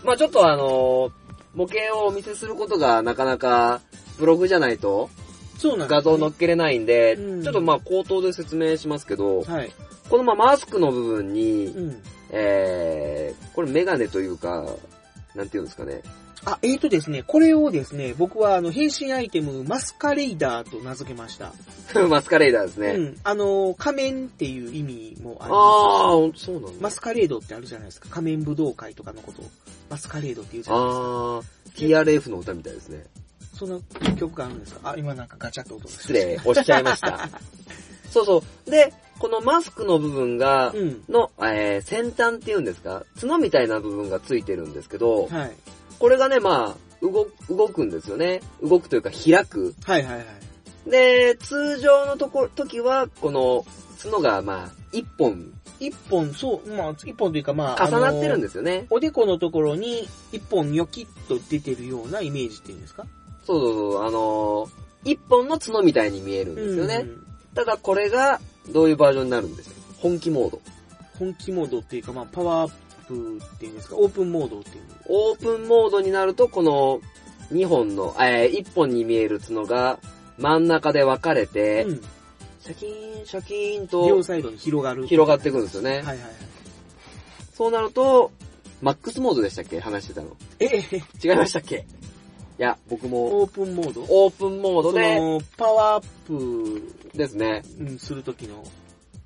[0.04, 1.10] まあちょっとあのー、
[1.54, 3.80] 模型をお見せすることがなかなか、
[4.18, 5.10] ブログじゃないと
[5.58, 9.72] そうなん画像載っけれないんで、うんちょっとまあ口頭で説明しますけど、はい。
[10.08, 12.02] このまあマスクの部分に、うん。
[12.30, 14.64] えー、これメガネというか、
[15.34, 16.02] なんていうんですかね。
[16.48, 21.52] あ、えーとですね、これをですね、僕はあの、変身アイテム、マスカレイダーと名付けました。
[22.08, 22.88] マスカレーダーですね。
[22.96, 23.20] うん。
[23.24, 26.68] あの、仮面っていう意味もありあまー、そうなんだ。
[26.70, 26.74] す。
[26.80, 28.08] マスカレードってあるじゃないですか。
[28.10, 29.44] 仮面武道会とかのことを、
[29.90, 31.02] マスカレードって言うじゃないですか。
[31.02, 31.42] あー、
[32.22, 33.04] TRF の歌みたいですね。
[33.58, 33.80] その
[34.16, 34.90] 曲があるんですか？
[34.90, 37.28] あ、今なんかガチャッと音が失礼、おっしゃいました。
[38.12, 38.70] そうそう。
[38.70, 41.02] で、このマスクの部分が、うん。
[41.08, 43.04] の、えー、先端っていうんですか？
[43.20, 45.52] 角みたいな部分がついてるんですけど、はい。
[45.98, 48.40] これがね、まあ、動、動くんですよね。
[48.62, 49.74] 動くというか開く。
[49.84, 50.90] はいはいはい。
[50.90, 53.64] で、通常のとこ、時は、この
[54.02, 58.86] 角が、まあ、一本一本、そう、まあ、一本というかまあ、重なってるんでですよね。
[58.88, 63.04] おでこのところに一本ニョキッと出てるようなイメージっていうんですか？
[63.44, 64.70] そうそうそう、あのー
[65.04, 67.04] 一本の角みたいに見えるんですよね。
[67.06, 68.38] うんただこれが、
[68.70, 69.72] どういうバージョンになるんですよ。
[69.98, 70.60] 本気モード。
[71.18, 72.72] 本気モードっていうか、まあ、パワーアッ
[73.06, 74.84] プっていうんですか、オープンモードっていう。
[75.08, 77.00] オープンモードになると、この
[77.52, 79.98] 2本の、えー、1本に見える角が
[80.38, 82.02] 真ん中で分かれて、うん。
[82.60, 85.06] シャキーン、シャキーンと両サイドに広がる。
[85.06, 85.90] 広がっていくんですよね。
[85.90, 86.18] はいはいはい。
[87.54, 88.32] そうなると、
[88.82, 89.80] マックスモードでしたっけ？
[89.80, 90.36] 話してたの。
[90.58, 90.66] え？
[90.66, 91.86] え、違いましたっけ？
[92.58, 94.02] いや、僕もオープンモード？
[94.08, 98.62] オープンモードそでの、パワーアップ、ですね、うん、するときの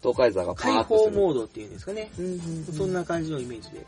[0.02, 1.14] 東海座がパワーップする。
[1.14, 2.10] 放モードっていうんですかね。
[2.76, 3.86] そんな感じのイメージで。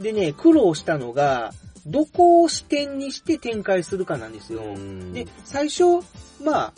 [0.00, 1.52] でね、苦労したのが、
[1.86, 4.62] どこを視点にして展開するかなんですよ。
[4.62, 6.04] うんで、最初、
[6.42, 6.72] まあ、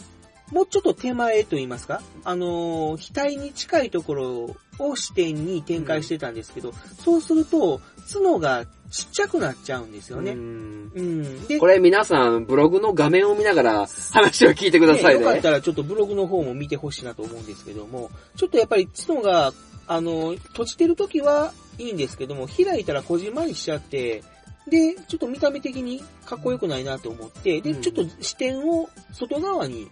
[0.53, 7.81] もうちょっと手前と言いますか、あのー額に近いところを視点に展開してたんですけど、そうすると、
[8.13, 10.33] 角がちっちゃくなっちゃうんですよね。
[10.33, 11.47] うんうん。
[11.47, 15.25] で、これ皆さん、ブログの画面を見ながら話を聞いてくださいね。
[15.25, 19.53] よかったらちょっとブログの方も見てほしいなと思うんですけども、ちょっとやっぱり角が、
[19.87, 24.23] あの、閉じてる時はいいんですけども、開いたらこじんまりしちゃって、
[24.69, 29.89] で、ちょっと見た目的にかっこよくないなと思って、で、うんちょっと視点を外側に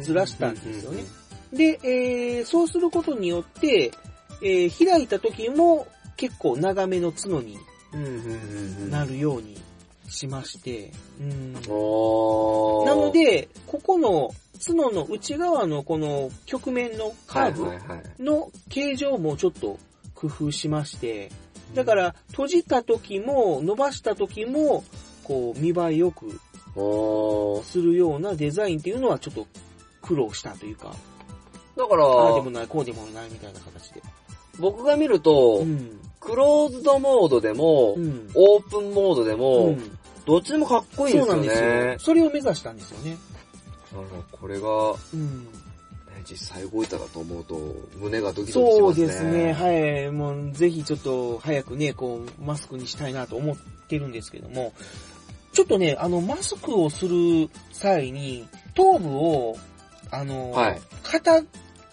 [0.00, 1.04] ずらしたんですよね。
[1.52, 3.92] で、えー、そうすることによって、
[4.42, 7.58] えー、開いた時も結構長めの角に。
[8.90, 9.56] なるように
[10.08, 11.52] しまして、うん。
[11.52, 11.60] な
[12.94, 14.30] の、で、ここの
[14.64, 17.52] 角の内側のこの曲面のカー。
[17.52, 19.78] ブの形状もちょっと
[20.14, 21.30] 工夫しまして、
[21.74, 24.84] だから閉じた時も伸ばした時も、
[25.24, 26.40] こう見栄えよく
[27.64, 29.46] するようなデザインっていうのはちょっと
[30.02, 30.94] 苦労したというか、
[31.76, 34.02] だから、ああでもない、こうでもないみたいな形で。
[34.58, 35.97] 僕が見ると、うん。
[36.20, 38.30] クローズドモードでも、うん。
[38.34, 41.96] オープンモードでも、うんどっちでもかっこいいんですよそうなんですよね。。
[41.98, 43.16] それを目指したんですよね。
[43.90, 44.68] だからこれが、
[45.14, 45.44] うん。
[45.44, 45.50] ね
[46.28, 47.58] 実際動いたらと思うと、
[47.96, 49.06] 胸がドキドキしそうますね。
[49.06, 50.10] ですね、はい。
[50.10, 53.56] もう、ぜひちょっと早くね、こう、マスクにしたいなと思っ
[53.88, 54.74] てるんですけども、
[55.54, 59.56] ちょっとね、あの、マスクをする際に、頭部を、
[60.10, 61.40] あの、はいかた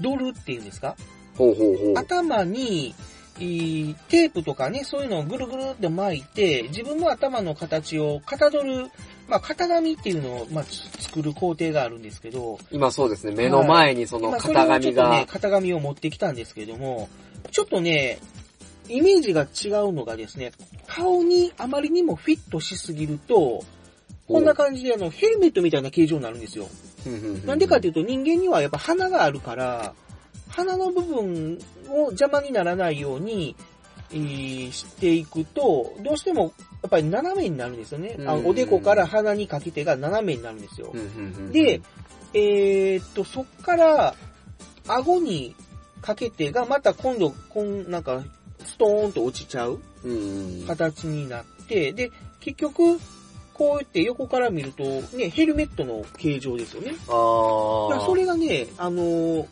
[0.02, 0.98] どるっていうんですか？
[1.38, 1.98] ほうほうほう。
[1.98, 2.94] 頭に、
[3.40, 8.90] いいテープとかね、そういうのをぐるぐるって巻いて、自分の頭の形をかたどる、
[9.28, 17.10] まあ、型紙っていうのを、まあ、つ作る工程があるんですけど、今そうですね、目の前にそのまあ型紙がそれをちょっとね、、型紙を持ってきたんですけれども、
[17.52, 18.20] ちょっとね、
[18.88, 20.52] イメージが違うのがですね、
[20.88, 23.64] 顔にあまりにもフィットしすぎると、
[24.28, 26.68] こんな感じであの、ヘルメットみたいな形状になるんですよ。
[27.46, 29.94] なんでかっていうと人間にはやっぱ鼻があるから、
[30.56, 33.56] 鼻の部分を邪魔にならないように、
[34.12, 38.18] えーしていくと、どうしてもやっぱり斜めになるんですよね。
[38.26, 40.94] あうんおでこから鼻にかけてが斜めになるんですよ。
[41.52, 41.82] で、
[42.34, 44.16] えーっと、そっから、
[44.88, 45.56] 顎に
[46.02, 48.24] かけてが、また今度、こん、なんか、
[48.64, 49.80] ストーンと落ちちゃう
[50.68, 53.00] 形になって、で、結局、
[53.54, 54.84] こうやって横から見ると、
[55.18, 56.94] ね、ヘルメットの形状ですよね。
[57.08, 59.48] あーだからそれがね、あのー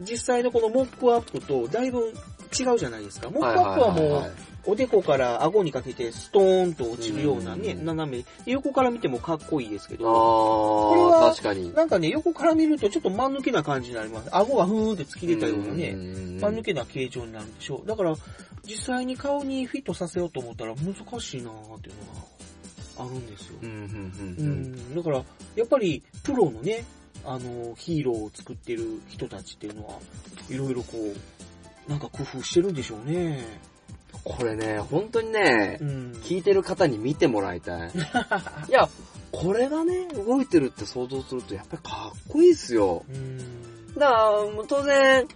[0.00, 2.12] 実際のこのモックアップとだいぶ
[2.58, 3.30] 違うじゃないですか。
[3.30, 4.32] モックアップはもう、
[4.68, 11.72] おでこから顎にかけてストーンと落ちるようなね、うん斜め、横から見てもかっこいいですけあど、これー、は確かに。
[11.72, 14.28] なんかね、横から見るとちょっと間抜けな感じになります。
[14.32, 17.86] 顎がふーんって突き出たようなね、ね間抜けな形状になるんでしょう。
[17.86, 18.14] だから、
[18.64, 23.54] 実際に顔にフィットさせようと思ったら難しいなーっていうのがあるんですよ。
[23.62, 25.22] うん、だから、
[25.54, 26.84] やっぱり、プロのね、
[27.26, 29.98] あの、ヒーローを作ってる人たちっていうのは、
[30.48, 33.44] いろいろこう、なんか工夫してるんでしょうね。
[34.24, 36.12] これね、本当にねう、ん。
[36.24, 37.90] 聞いてる方に見てもらいたい。
[38.68, 38.88] いや、
[39.32, 43.04] これがね、動いてるって想像すると、やっぱりかっこいいっすよ。
[43.08, 43.94] うん。
[43.94, 44.30] だから、
[44.66, 45.26] 当然、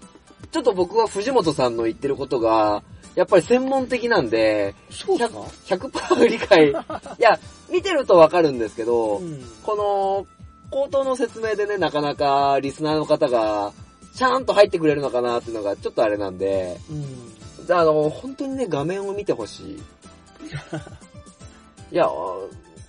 [0.51, 2.83] ちょっと僕は藤本さんの言ってることが、
[3.15, 5.27] やっぱり専門的なんで、そうか
[5.67, 6.71] ？100%理解。
[6.73, 6.75] い
[7.19, 7.39] や、
[7.71, 9.45] 見てるとわかるんですけど、うん。
[9.63, 10.27] この、
[10.71, 13.73] 口頭の説明でね、なかなかリスナーの方が、
[14.15, 17.67] ちゃんと入ってくれるのかなっていうのがちょっとあれなんで、うん。
[17.67, 19.77] じゃあ、あの、本当にね、画面を見てほしい。
[21.93, 22.09] いや、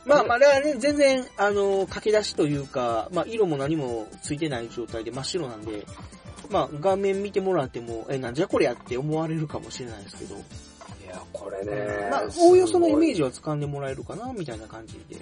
[0.06, 5.86] まあまあ、ね、全然、あの、駆け出しというか、まあ、色も何もついてない状態で真っ白なんで、
[6.50, 10.40] まあ、画面見てもらっても、え、なんじゃこりゃって思われるかもしれないですけど、い
[11.08, 12.10] や、これね。
[12.10, 13.16] まあ、おおよそのイメージ。
[13.16, 15.22] ジは掴んでもらえるかな、みたいな感じで、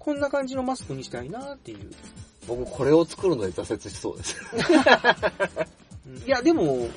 [0.00, 1.78] こんな感じのマスクにしたいなっていう。
[2.48, 4.36] 僕、これを作るので挫折しそうです。
[6.26, 6.88] いや、でも、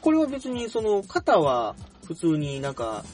[0.00, 1.74] これは別に、その、肩は
[2.06, 3.04] 普通になんか、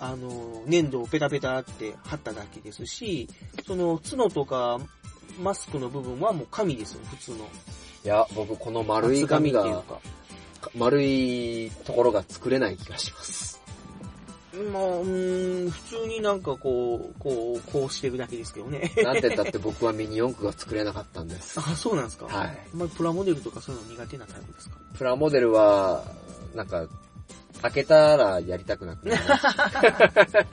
[0.00, 3.28] あの、粘土をペタペタって貼っただけですし、
[3.66, 4.80] その、角とか、
[5.38, 7.36] マスクの部分はもう紙ですよ、普通の。
[7.36, 7.40] い
[8.08, 10.00] や、僕、この丸い紙が、厚っていうか。
[10.74, 13.60] 丸いところが作れない気がします。
[14.72, 18.92] まあ、うーん、普通になんかこう、こう、こうしてるだけですけどね。
[19.02, 21.58] なんて言ったって僕はミニ四駆が作れなかったんです。
[21.60, 22.58] あ、そうなんですかはい。
[22.74, 24.76] お前プラモデルとかそういうの苦手なタイプですか？
[24.96, 26.04] プラモデルは、
[26.54, 26.86] なんか、
[27.62, 29.22] 開けたらやりたくなくなる。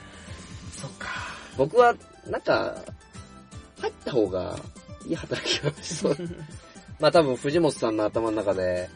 [0.76, 1.08] そっか。
[1.56, 1.94] 僕は、
[2.26, 2.74] なんか、
[3.80, 4.58] 入った方が
[5.06, 6.16] いい働きをしそう。
[6.98, 8.88] まあ多分藤本さんの頭の中で、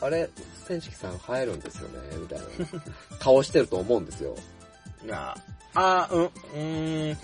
[0.00, 0.28] あれ、
[0.68, 2.44] 千式さん入るんですよね、みたいな
[3.18, 4.36] 顔してると思うんですよ。
[5.06, 5.36] いや、
[5.74, 7.16] あ、うん、うーん。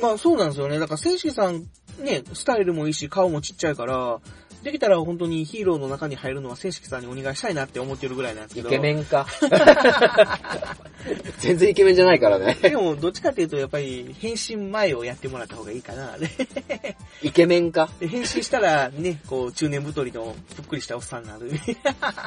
[0.00, 0.78] まあそうなんですよね。
[0.78, 1.66] だから、選手さん、
[2.00, 4.20] ね、スタイルもいいし、顔もちっちゃいから、
[4.62, 8.68] できたら本当にヒーローの中に入るのは選手さんにお願いしたいなって思ってるぐらいなんですけイど。
[8.68, 9.26] ケメンか。
[11.38, 12.58] 全然イケメンじゃないからね。
[12.60, 16.18] でも、どっちかっていうと、やっぱり、変身前をやってもらった方がいいかな。
[16.18, 16.28] で
[17.22, 17.88] イケメンか。
[18.00, 21.52] で変身したら、ね、こう、中年太りのぷっくりしたおっさんになる。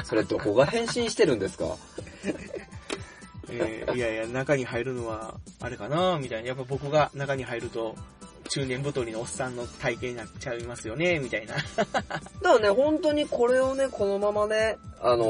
[0.03, 1.77] それどこが変身してるんですか？
[3.53, 6.17] えーいやいや、中に入るのは、あれかな？
[6.19, 6.47] みたいな。
[6.49, 7.95] やっぱ僕が中に入ると、
[8.49, 11.55] 中年太りのおっさんの体型になっちゃいますよね、みたいな。
[11.55, 15.25] だからね、本当にこれをね、このままね、あの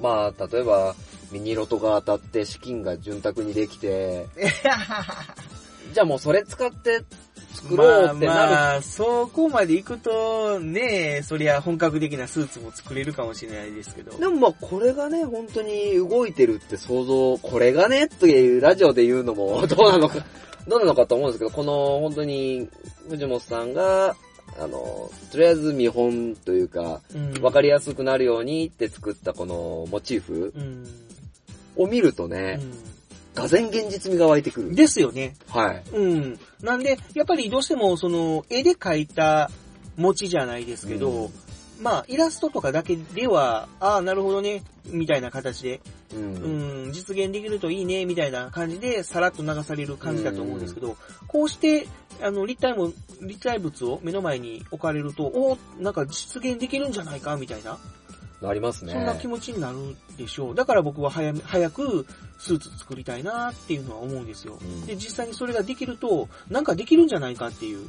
[0.00, 0.94] ーまあ、例えば、
[1.30, 4.26] ミニロトが当たって資金が潤沢にできて、
[5.92, 7.02] じゃあもうそれ使って
[7.52, 8.38] 作ろうってなる。
[8.38, 14.16] まあまあ、そこまで行くと、ねそりゃ本格的なスーツも作れるかもしれないですけど。
[14.18, 20.24] でもまあこれがね、本当に動いてるって想像、これがね、というラジオで言うのも どうなのか、
[20.66, 22.68] どうなのかと思うんですけど、この本当に
[23.08, 24.16] 藤本さんが、
[24.58, 30.86] あの、とりあえず見本というか、うんわかりやすくなるようにって作ったこのモチーフうん。
[31.76, 32.60] を見るとね、
[33.34, 34.74] がぜん現実味が湧いてくる。
[34.74, 35.34] ですよね。
[35.48, 35.82] はい。
[35.92, 36.38] うん。
[36.60, 39.50] なんで、やっぱりどうしても、その、絵で描いた
[39.96, 41.30] 餅じゃないですけど、
[41.80, 45.80] まあ、イラストとかだけでは、ああ、なるほどね、みたいな形で、
[46.14, 46.16] う。
[46.16, 51.88] うんん、実現できるといいね、みたいな感じで、さらっと流される感じだと思うんですけど、こうして、
[52.22, 57.78] あの、立体も、立体物を目の前に置かれると、おなんか実現できるんじゃないか、みたいな、
[58.42, 58.92] なりますね。
[58.92, 60.54] そんな気持ちになるでしょう。
[60.54, 62.06] だから僕は早め早く
[62.38, 64.58] スーツ作りたいなっていうのは思うんですよ。
[64.60, 67.88] うんで、実際にそれができると、なんかできるんじゃないかっていう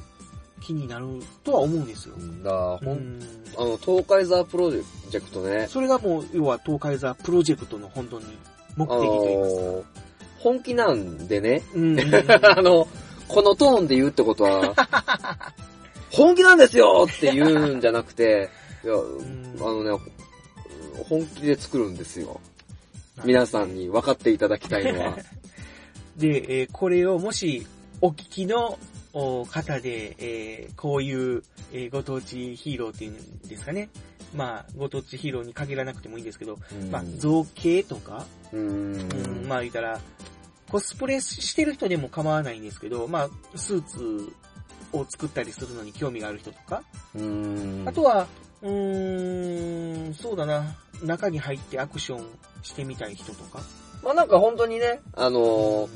[0.61, 1.05] 気になる
[1.43, 2.15] とは思うんですよ。
[2.43, 3.19] だほんうん
[3.57, 8.25] あの、東海ザープロジェクトね、それがもう、要は東海座プロジェクトの本当に
[8.77, 9.61] 目的あといいますか。
[9.61, 9.83] の、
[10.39, 12.87] 本気なんでね、うん あの、
[13.27, 14.73] このトーンで言うってことは、
[16.11, 18.49] 本気なんですよって言うんじゃなくて、
[18.83, 20.12] いや、あのね、
[21.07, 22.39] 本気で作るんですよ。
[23.23, 25.17] 皆さんに分かっていただきたいのは。
[26.17, 27.65] で、えーこれをもし、
[28.01, 28.77] お聞きの
[29.13, 33.89] お方で、えーこういう、えーご当地ヒーローっていうんですかね。
[34.35, 36.57] まあ、ご当地ヒーローに限らなくてもいいんですけど、
[36.89, 39.41] まあ、造形とか、うーん。
[39.41, 40.01] うんまあ言ったら、
[40.69, 44.33] コスプレしてる人でも構わないんですけど、まあ、スーツ
[44.91, 46.83] を作ったりするのに興味がある人とか、
[47.13, 47.87] うーん。
[47.87, 48.27] あとは、
[48.63, 52.25] うーん、そうだな、中に入ってアクション
[52.63, 53.59] してみたい人とか？
[54.03, 55.89] まあなんか本当にね、あのー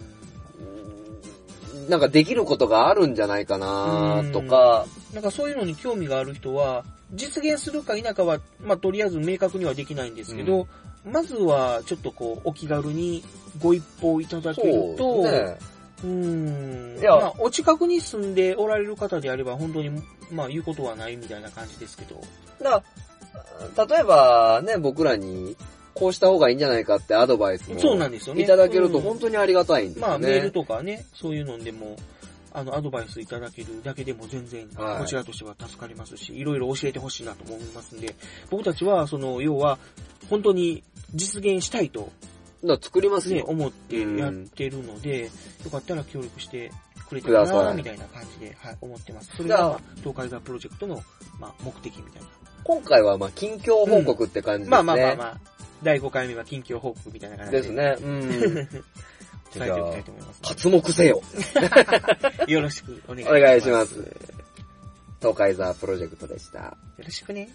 [1.89, 10.67] なんかできることがあるんじゃないかなとか、なんかそういうのに興味がある人は、実現するか否かは、まあとりあえず明確にはできないんですけど、
[11.05, 13.23] まずはちょっとこう、お気軽に
[13.61, 15.57] ご一報いただけると、そうね。
[16.05, 16.99] ん。
[16.99, 19.89] いやまあ、お近くに住んでおられる方であれば、本当に、
[20.31, 22.21] まあ、言うことはないみたいな感じですけど。
[22.61, 22.83] だ
[23.87, 25.55] 例えばね、僕らに、
[25.93, 28.43] こうした方がいいんじゃないかってアドバイスもそうなんですよね。
[28.43, 30.09] いただけるとうん本当にありがたいんですよね。
[30.09, 31.95] まあ、メールとかね、そういうのでも、
[32.53, 38.15] あの、アドバイスいただけるだけでも全然、はいこちらとしては助かりますし、いろいろ教えてほしいなと思いますんで、
[38.49, 39.79] 僕たちは、その、要は、
[40.29, 42.11] 本当に実現したいと、
[42.63, 43.45] だ作りますね、よ。
[43.47, 45.29] 思ってやってるので、
[45.63, 46.71] よかったら協力して
[47.07, 49.35] くれたらな、くださいみたいな感じで、はい、思ってます。
[49.35, 51.03] それが、まあ東海座プロジェクトの、
[51.39, 52.27] まあ、目的みたいな。
[52.63, 54.71] 今回はまあ近況報告って感じですね。
[54.71, 55.37] まあまあまあまあ、
[55.83, 57.61] 第5回目は近況報告みたいな感じで。
[57.61, 57.71] です。
[57.71, 57.97] ね。
[58.01, 58.67] うん。
[59.53, 60.41] 伝えておきたいと思います。
[60.41, 61.21] 活目せよ。
[62.47, 63.41] よろしくお願いしおます。
[63.41, 64.15] 願いします。
[65.19, 66.59] 東海ザープロジェクトでした。
[66.59, 67.49] よろしくね。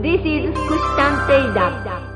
[0.00, 2.15] This is 福祉探偵団。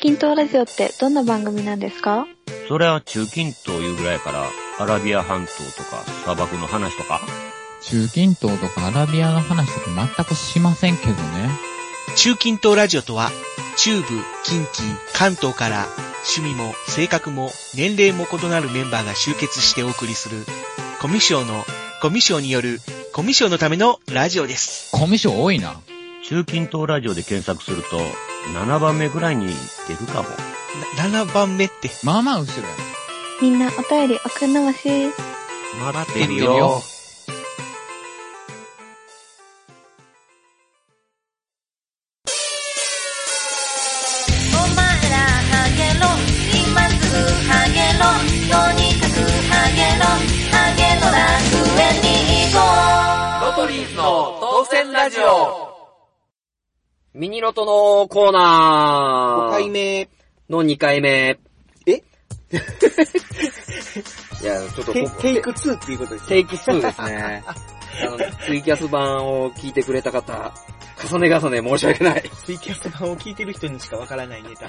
[0.00, 2.28] 近東ラジオってどんな番組なんですか？
[2.68, 4.44] それは中近東いうぐらいから、
[4.78, 7.20] アラビア半島とか砂漠の話とか
[7.82, 11.50] 中近東とかアラビアの話とか全くしませんけどね。
[12.16, 13.32] 中近東ラジオとは、
[13.76, 14.06] 中部、
[14.44, 14.82] 近畿、
[15.14, 15.88] 関東から、
[16.36, 20.44] 趣味も性格も年齢も異なるメンバーが集結してお送りする、
[21.00, 21.64] コミュ障の、
[22.02, 22.80] コミュ障による、
[23.12, 24.90] コミュ障のためのラジオです。
[24.92, 25.80] コミュ障多いな。
[26.28, 27.96] 中近東ラジオで検索すると、
[28.52, 29.46] 7番目ぐらいに
[29.88, 30.28] 出るかも。
[31.10, 31.88] な7番目って。
[32.04, 32.74] まあまあ後ろや。
[33.40, 34.90] みんなお便り送んなまし。
[35.80, 36.44] 待ってるよ。
[36.44, 36.50] お
[44.76, 45.16] 前ら
[45.48, 46.12] ハゲろ
[46.52, 48.04] 今すぐハゲろ
[48.52, 49.16] とにかく
[49.48, 50.04] ハゲろ
[50.52, 52.06] ハゲの楽園に
[52.52, 52.60] 行こ
[53.56, 54.02] うロトリーズの
[54.42, 55.77] 当選ラジオ
[57.14, 60.08] ミニロトのコーナー5回目。
[60.50, 61.38] の2回目。
[61.86, 61.92] え？
[64.42, 66.28] いや、ちょっとテテイク2っていうことですね。
[66.28, 67.44] テイク2ですね。
[67.48, 67.54] あ
[68.10, 70.52] の、ツイキャス版を聞いてくれた方、
[71.10, 72.30] 重ね重ね申し訳ない。
[72.44, 74.68] ツイキャス版を聞いてる人にしかわからないネタ。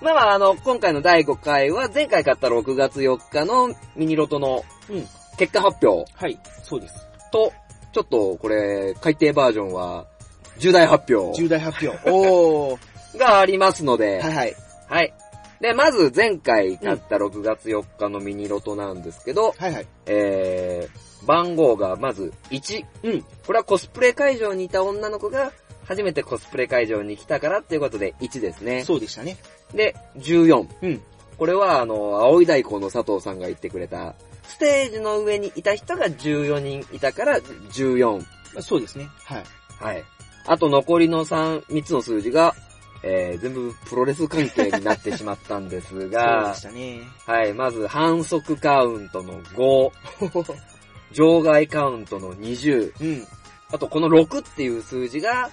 [0.00, 5.08] まあまあ、あの、今回の第5回は、前回買った6月4日のミニロトのうん。
[5.38, 7.06] 結果発表はい、そうです。
[7.32, 7.52] と、
[7.92, 10.06] ちょっとこれ、改訂バージョンは、
[10.58, 12.10] 重大発表重大発表。
[12.10, 12.92] おー。
[13.18, 14.56] がありますので、はいはい。
[14.88, 15.14] はい。
[15.60, 19.86] で、まず前回買った6月4日のミニロトなんですけど、はいはい。
[20.06, 22.84] えー、番号がまず1。
[23.04, 23.22] うん。
[23.46, 25.52] これはコスプレ会場にいた女の子が
[25.84, 28.84] 初めてコスプレ会場に来たからっていうことで1ですね。
[28.84, 29.36] そうでしたね。
[29.74, 30.66] で、14。
[30.82, 31.02] うん。
[31.38, 38.24] これはあの、青い大根の佐藤さんが言ってくれた、ステージの上にいた人が14人いたから14。
[38.60, 39.08] そうですね。
[39.24, 39.44] はい。
[39.80, 40.04] はい。
[40.46, 42.54] あと残りの3、3つの数字が、
[43.02, 47.00] えー、全部プロレス関係になってしまったんです そうがでし、たね。
[47.26, 49.92] はい、まず反則カウントの5、
[51.12, 53.26] 場外カウントの20、うん。
[53.72, 55.50] あとこの6っていう数字が、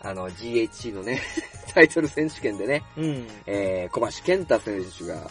[0.00, 1.20] あの、GHC のね、
[1.74, 3.26] タイトル選手権でね、うん。
[3.46, 5.28] えー、小橋健太選手が、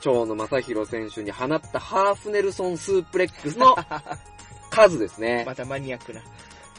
[0.00, 3.76] 長野正宏選手に放ったハーフネルソンスープレックスの
[4.70, 5.42] 数ですね。
[5.46, 6.20] またマニアックな。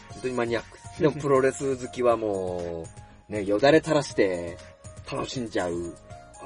[0.09, 0.86] 本当にマニアック。
[0.99, 2.85] でもプロレス好きはも
[3.29, 4.57] う、ね、よだれ垂らして
[5.11, 5.95] 楽しんじゃう。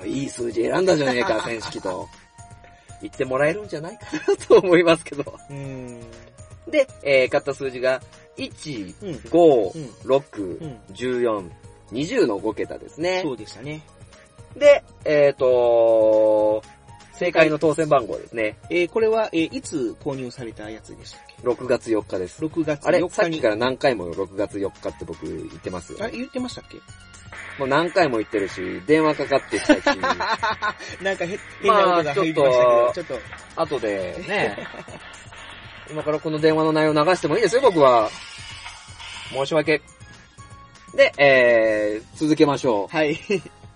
[0.01, 2.07] あいい数字選んだじゃねえか、 選手機と。
[3.01, 5.23] 言ってもらえるんじゃないかなと思いますけど。
[5.49, 5.99] うーん。
[6.69, 8.01] で、えー、買った数字が、
[8.37, 11.49] 1、うん5、うん6、うん14、
[11.91, 13.21] 20の5桁ですね。
[13.23, 13.81] そうでしたね。
[14.55, 16.61] で、えっ、と
[17.21, 18.57] 正解の当選番号ですね。
[18.71, 22.39] えー、これは、えー、いつ購入されたやつでしたっ6月4日です。
[22.39, 23.11] け ?6 月あれ4日に。
[23.11, 26.77] さっきから何回も6月4日って僕言ってますよ、あ、言ってましたっけ？
[27.59, 29.85] もう何回も言ってるし、電話かかってきたし、
[31.03, 33.19] なんかへ変な音が入りましたけど、ちょっと、
[33.55, 34.67] 後でね、
[35.91, 38.09] 今からこの電話の内容流してもいいですよ、僕は。
[39.31, 39.79] 申し訳。
[40.95, 42.95] で、えー、続けましょう。
[42.95, 43.13] はい。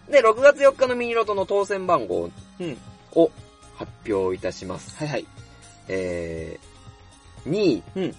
[0.09, 2.77] で、6月4日のミニロトの当選番号うん。
[3.15, 3.31] を
[3.75, 4.97] 発表いたします。
[4.97, 5.25] はいはい。
[5.87, 8.15] えー、2、うん。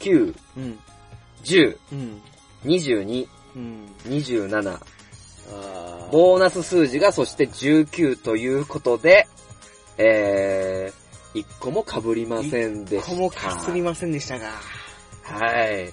[0.00, 0.78] 9、うん。
[1.44, 2.22] 10、うん。
[2.64, 3.86] 22、うん。
[4.06, 9.26] 27、あーボーナス数字がそして19ということで、
[9.96, 13.10] えー、1個も被りませんでした。
[13.10, 14.50] こもかすりませんでしたが。
[15.22, 15.88] はい。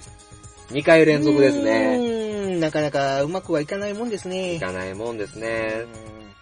[0.72, 2.58] 2回連続ですうね。
[2.60, 4.56] なかなかうまくはいかないもんですね。
[4.56, 5.86] いかないもんですね。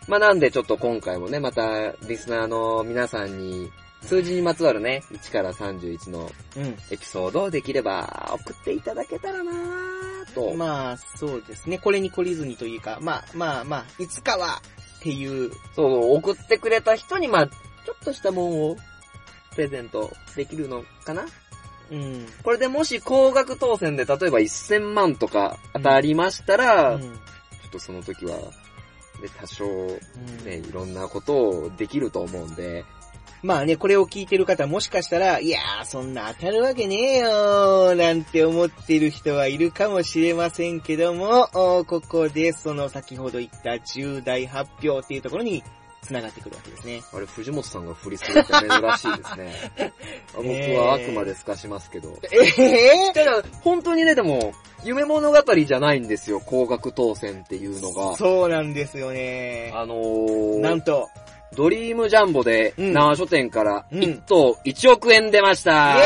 [0.07, 6.77] まあなんでちょっと今回もね、またリスナーの皆さんに数字にまつわるね、1から31のうん。
[6.91, 10.53] エピソードをできれば送っていただけたらなぁと。
[10.53, 11.79] まあ、そうですね。
[11.79, 14.61] これに懲りずにというか、まあまあまあ、いつかは、
[14.99, 18.75] っていう、そう、送ってくれた人にまあちょっとしたもんを
[19.55, 21.25] プレゼントできるのかな
[21.91, 22.27] うん。
[22.43, 27.09] これでもし高額当選で例えば1000万とか当たりましたら、うんちょ
[27.69, 28.37] っとその時は、
[29.21, 29.65] で、多少、
[30.45, 32.85] ね、いろんなことをできると思うんで、
[33.43, 41.47] まあね、これを聞いてる方もしかしたら、いやー、そんな当たるわけねえよー、なんて思ってる人はいるかもしれませんけども、
[41.85, 45.63] ここでその先ほど言った重大発表っていうところに
[46.05, 47.01] 繋がってくるわけですね。
[47.13, 49.71] あれ、藤本さんが振りするって珍しいですね。
[50.33, 50.47] あ僕
[50.77, 52.17] はあくまで透かしますけど。
[52.31, 54.53] ええただ、本当にね、でも、
[54.83, 58.15] 夢物語じゃないんですよ、高額当選っていうのが。
[58.17, 59.71] そうなんですよね。
[59.73, 61.09] あのー、なんと、
[61.55, 65.97] ドリームジャンボで、うん縄書店からうん1等1億円出ました、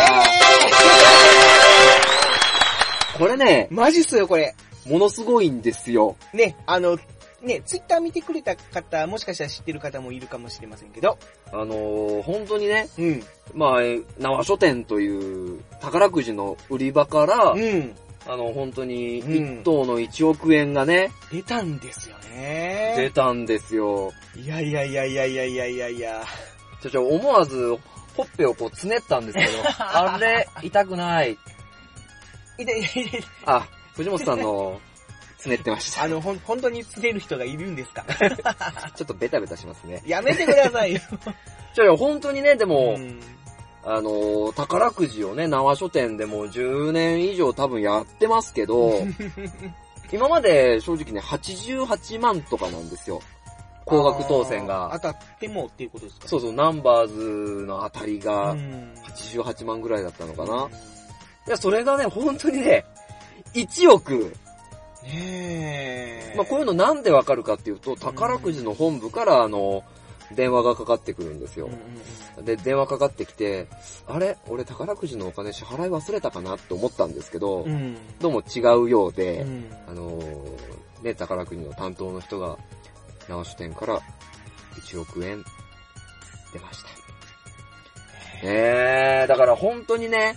[3.18, 4.56] これね、マジっすよ、これ。
[4.86, 6.16] ものすごいんですよ。
[6.34, 6.98] ね、あの、
[7.42, 11.18] ね、ツイッター見てくれた方、もしかしたら知ってる方もいるかもしれませんけど、
[11.52, 13.24] あのー、本当にね、うん。
[13.54, 17.96] まあ、え縄書店という宝くじの売り場から、うん。
[18.28, 23.12] あの、本当にうん1等の1億円がね、出たんですよ出ね。
[23.14, 24.12] たんですよ。
[24.36, 26.24] いやいやいやいやいやいやいやいや。
[26.82, 27.78] ちょちょ、思わず、
[28.16, 31.32] ほっぺをこう、つねったんですけど、 あれ、痛くない。
[31.32, 31.36] い
[32.66, 34.80] やいやいやあ、藤本さんの、
[35.40, 36.04] つねってました。
[36.04, 38.06] あの、ほん、本当に釣れる人がいるんですか？
[38.96, 40.02] ちょっとベタベタしますね。
[40.06, 41.00] やめてくださいよ。
[41.74, 43.20] ちょいや、本当にね、でも、うん
[43.82, 49.02] あのー宝くじをね、縄書店でもう10年以上多分やってますけど、
[50.12, 53.22] 今まで正直ね、88万とかなんですよ。
[53.86, 54.90] 高額当選が。
[54.94, 56.28] 当たってもっていうことですか？
[56.28, 60.68] そうそう、ナンバーズの当たりがうん88万ぐらいだったのかな。
[61.48, 62.84] いや、それがね、本当にね、
[63.54, 64.34] 1億。
[65.04, 66.34] ねえ。
[66.36, 69.84] まあ、こういうのなんでわかるかっていうと、宝くじの本部から、あの、
[70.36, 71.70] 電話がかかってくるんですよ。
[72.44, 73.68] で、電話かかってきて、
[74.08, 74.38] あれ？
[74.48, 77.98] 俺宝くじのお金支払い忘れたかなって思ったんですけど、うん。
[78.20, 82.58] どうも違うようで、うんあのーね、宝くじの担当の人が、
[83.28, 84.00] 直書店から
[84.76, 85.44] 1億円
[86.54, 86.90] 出ました。
[88.44, 90.36] えー、だから本当にね、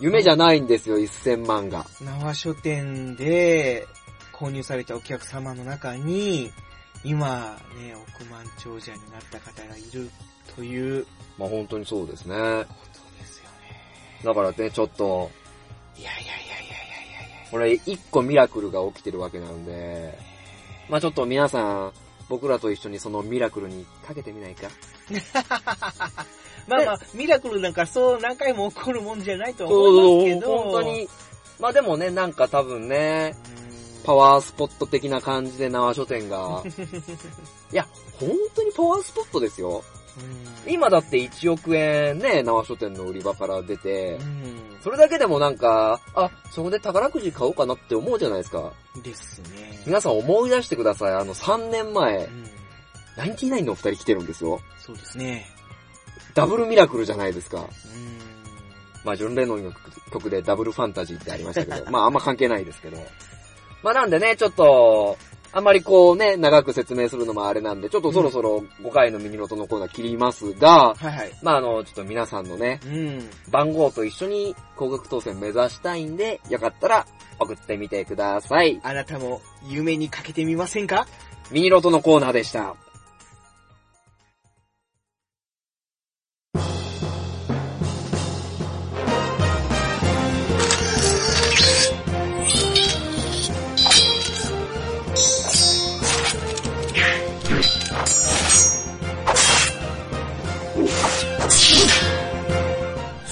[0.00, 1.84] 夢じゃないんですよ、1000万が。
[2.00, 3.86] 縄書店で
[4.32, 6.52] 購入されたお客様の中に、
[7.04, 10.10] 今ね、億万長者になった方がいる
[10.54, 12.34] というまあ本当にそうですね。
[12.34, 14.20] ことですよね。
[14.24, 15.30] だからね、ちょっと、
[15.96, 16.38] いやいやいやい
[17.50, 20.18] これ一個ミラクルが起きてるわけなんで、
[20.88, 21.92] まあちょっと皆さん、
[22.28, 24.64] 僕らと一緒にそのミラクルにかけてみないか？
[24.64, 24.78] やいや。
[26.68, 30.58] まあまあ、ミラクルなんかそう何回も起こるもんじゃないと思いますけど。
[30.58, 31.08] 本当に。
[31.58, 33.34] まあでもね、なんか多分ね、
[34.04, 36.62] パワースポット的な感じで縄書店が、
[37.72, 37.86] いや、
[38.20, 39.82] 本当にパワースポットですよ。
[40.66, 44.18] 今だって1億円ね、縄書店の売り場から出て、
[44.82, 48.72] それだけでもなんか、あ、そこで宝くじ買おうかなって思うじゃないですか。
[49.02, 49.80] ですね。
[49.86, 51.14] 皆さん思い出してください。
[51.14, 52.28] あの3年前、
[53.18, 54.60] ナインティナインのお二人来てるんですよ。
[54.78, 55.44] そうですね。
[56.34, 57.66] ダブルミラクルじゃないですか。
[59.04, 59.72] まあ、ジョン・レノンの
[60.12, 62.96] 曲でダブルファンタジーってありましたけど、 まああんま関係ないですけど。
[63.82, 65.16] まあなんでね、ちょっと、
[65.50, 71.32] あんまりこうね、長く説明するのもあれなんで、ちょっとそろそろ5回のミニロトのコーナー切りますが、はいはい。
[71.42, 73.30] まああの、ちょっと皆さんのね、うん。
[73.50, 77.06] 番号と一緒に高額当選目指したいんで、よかったら
[77.40, 78.78] 送ってみてください。
[78.84, 81.08] あなたも夢にかけてみませんか？
[81.50, 82.76] ミニロトのコーナーでした。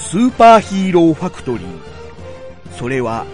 [0.09, 1.67] スーパーヒーローファクトリー。
[2.79, 3.25] それは、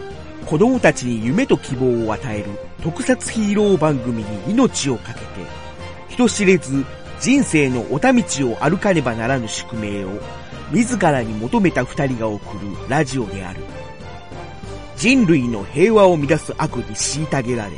[0.48, 2.50] 子供たちに夢と希望を与える
[2.82, 5.26] 特撮ヒーロー番組に命をかけて、
[6.10, 6.84] 人知れず
[7.20, 10.10] 人生のおた道を歩かねばならぬ宿命を
[10.72, 13.60] 自らに求めた二人が送るラジオである。
[14.98, 17.72] 人類の平和を乱す悪に虐げられ、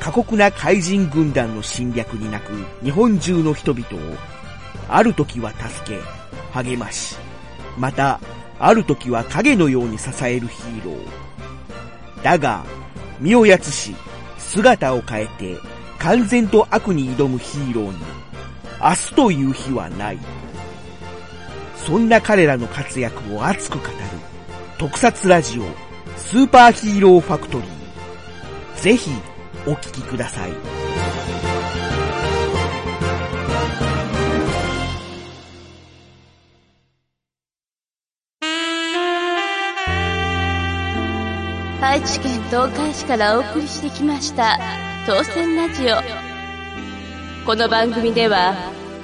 [0.00, 2.52] 過酷な怪人軍団の侵略に泣く
[2.82, 4.16] 日本中の人々を、
[4.88, 6.00] ある時は助け、
[6.54, 7.18] 励まし、
[7.76, 8.20] また、
[8.58, 12.22] ある時は影のように支えるヒーロー。
[12.22, 12.64] だが、
[13.20, 13.94] 身をやつし、
[14.38, 15.58] 姿を変えて、
[15.98, 17.98] 完全と悪に挑むヒーローに、
[18.80, 20.18] 明日という日はない。
[21.76, 23.92] そんな彼らの活躍を熱く語る、
[24.78, 25.64] 特撮ラジオ、
[26.16, 28.82] スーパーヒーローファクトリー。
[28.82, 29.10] ぜひ、
[29.66, 30.81] お聞きください。
[41.92, 44.58] 愛知県東海市からお送りしてきました
[45.06, 45.96] 当選ラジオ。
[47.44, 48.54] この番組では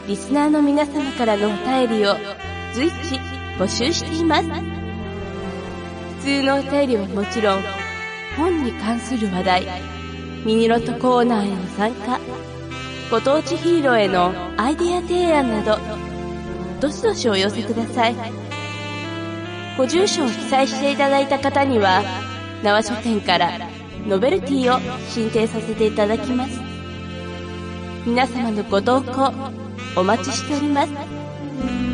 [0.07, 2.17] リスナーの皆様からのお便りを
[2.73, 3.21] 随時
[3.59, 4.49] 募集しています。
[4.49, 4.55] 普
[6.23, 7.63] 通のお便りはもちろん
[8.39, 9.67] 本に関する話題
[10.47, 12.19] ミニロトコーナーへの参加
[13.11, 15.79] ご当地ヒーローへのアイデア提案など
[16.81, 18.17] どしどしお寄せください。
[19.77, 22.03] ご住所を記載していただいた方には
[22.63, 23.53] 縄書店から
[24.07, 26.61] ノベルティを進呈させていただきます。
[28.07, 29.33] 皆様のご投稿
[29.97, 31.88] お待ちしております。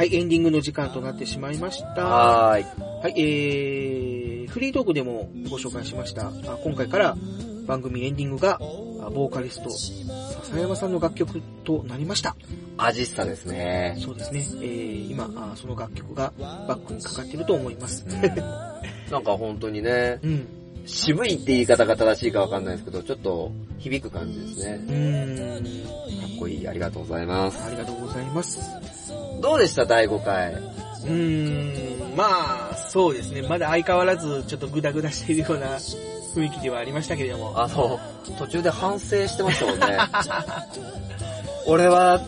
[0.00, 2.06] はい、エンディングの時間となってしまいました。
[2.06, 2.64] はーい。
[3.02, 6.28] はい、えー、フリートークでもご紹介しました。
[6.28, 6.32] あ
[6.64, 7.18] 今回から
[7.66, 12.34] 番組エンディングが、あボーカリスト、笹山さんの楽曲となりました。
[12.78, 13.98] アジッサですね。
[14.00, 14.40] そうですね。
[14.62, 18.06] えー、今、あその楽曲がバックにかかっていると思います。
[19.10, 20.46] なんか本当にね、 うん。
[20.86, 24.80] 渋いって言い方が正しいかわかんないですけど、ちょっと響く感じですね。
[24.88, 25.62] うーん。
[25.62, 26.66] かっこいい。
[26.66, 27.62] ありがとうございます。
[27.62, 28.99] ありがとうございます。
[29.40, 29.84] どうでした？
[29.86, 30.52] 第5回。
[30.54, 33.42] うーん、まあ、そうですね。
[33.42, 37.54] まだ相変わらずちょっとグダグダしているような雰囲気ではありましたけれども。
[37.56, 37.98] あの、
[38.38, 39.86] 途中で反省してましたもんね。
[41.66, 42.20] 俺は、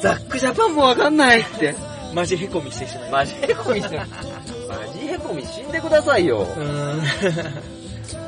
[0.00, 1.74] ザックジャパンもわかんないって。
[2.14, 4.04] マジへこみしてしまいマジへこみして、マ
[4.98, 6.38] ジへこみ死んでくださいよ。
[6.40, 7.02] うーん。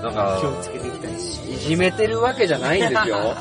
[0.02, 1.38] なんか気をつけていきたいし。
[1.54, 3.34] いじめてるわけじゃないんですよ。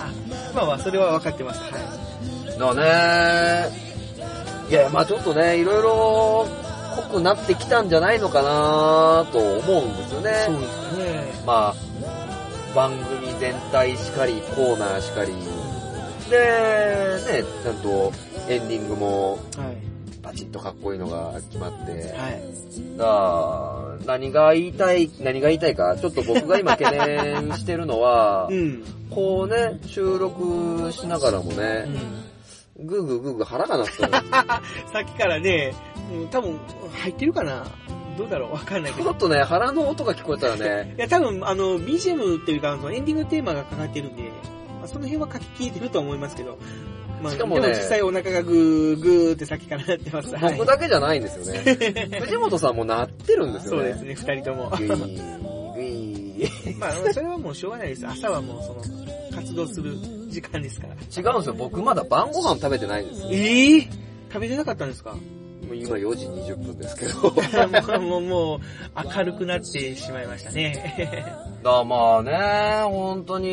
[0.56, 1.60] まあまあ、それは分かってます。
[1.60, 2.60] はい。
[2.60, 3.87] だね
[4.70, 6.48] いや、まあちょっとね、いろいろ
[6.96, 10.32] 濃くなってきたんじゃないのかなと思うんですよね。
[10.46, 11.44] そうですね。
[11.46, 15.34] まあ、番組全体しかり、コーナーしかり。
[16.30, 18.12] で、ね、ちゃんと
[18.50, 19.42] エンディングも、はい。
[20.22, 21.92] バチッとかっこいいのが決まって。
[21.92, 22.42] はい。
[22.98, 28.84] だ何が言いたい、何が言いたいか、ちょっと僕が今懸念してるのは、 うん。
[29.10, 31.86] こうね、収録しながらもね、
[32.80, 35.74] ぐーぐーぐーぐー腹が鳴ってるんですよさっきからね、
[36.12, 36.60] うん多分、
[36.94, 37.66] 入ってるかな？
[38.18, 38.54] どうだろう？
[38.54, 39.06] わかんないけど。
[39.06, 44.30] ちょっとね、腹の音が聞こえたらね、 いや、多分、あの、BGM っていうか、そのエンディングテーマがかかってるんで、ま
[44.86, 46.58] あ、その辺は書き消えてると思いますけど、
[47.22, 50.36] まあ、しかもねでも実際お腹がぐー、ぐーってさっきからなってます。
[50.36, 52.20] はい僕だけじゃないんですよね。
[52.22, 53.94] 藤本さんも鳴ってるんですよね。
[53.94, 54.72] そうですね、二人とも。
[56.80, 58.06] まあ、それはもうしょうがないです。
[58.08, 58.82] 朝はもうその、
[59.36, 59.96] 活動する
[60.30, 60.94] 時間ですから。
[60.94, 61.00] 違う
[61.36, 63.28] んですよ、僕まだ晩ご飯食べてないんですよ。
[63.32, 63.82] ええ
[64.30, 65.12] 食べてなかったんですか？
[65.68, 67.34] もう今4時20分ですけど。
[68.00, 68.60] もう、もう、
[69.18, 71.34] 明るくなってしまいましたね。
[71.64, 72.32] だまあね、
[72.90, 73.48] 本当に、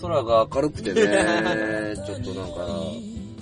[0.00, 1.02] 空が明るくてね、
[2.04, 2.66] ちょっとなんか、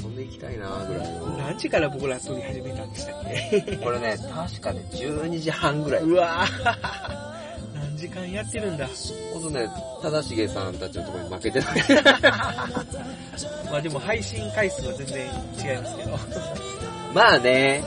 [0.02, 1.29] 飛んでいきたいなぐらいの。
[1.50, 3.76] 何時から僕ら撮り始めたんでしたっけ？
[3.82, 6.02] これね、確かね、12時半ぐらい。
[6.04, 7.74] うわぁ。
[7.74, 8.86] 何時間やってるんだ？
[9.34, 9.68] ほんとね、
[10.00, 11.84] 正しげさんたちのところに負けてない。
[13.68, 16.18] まあでも配信回数は全然違いますけど。
[17.12, 17.82] まあね、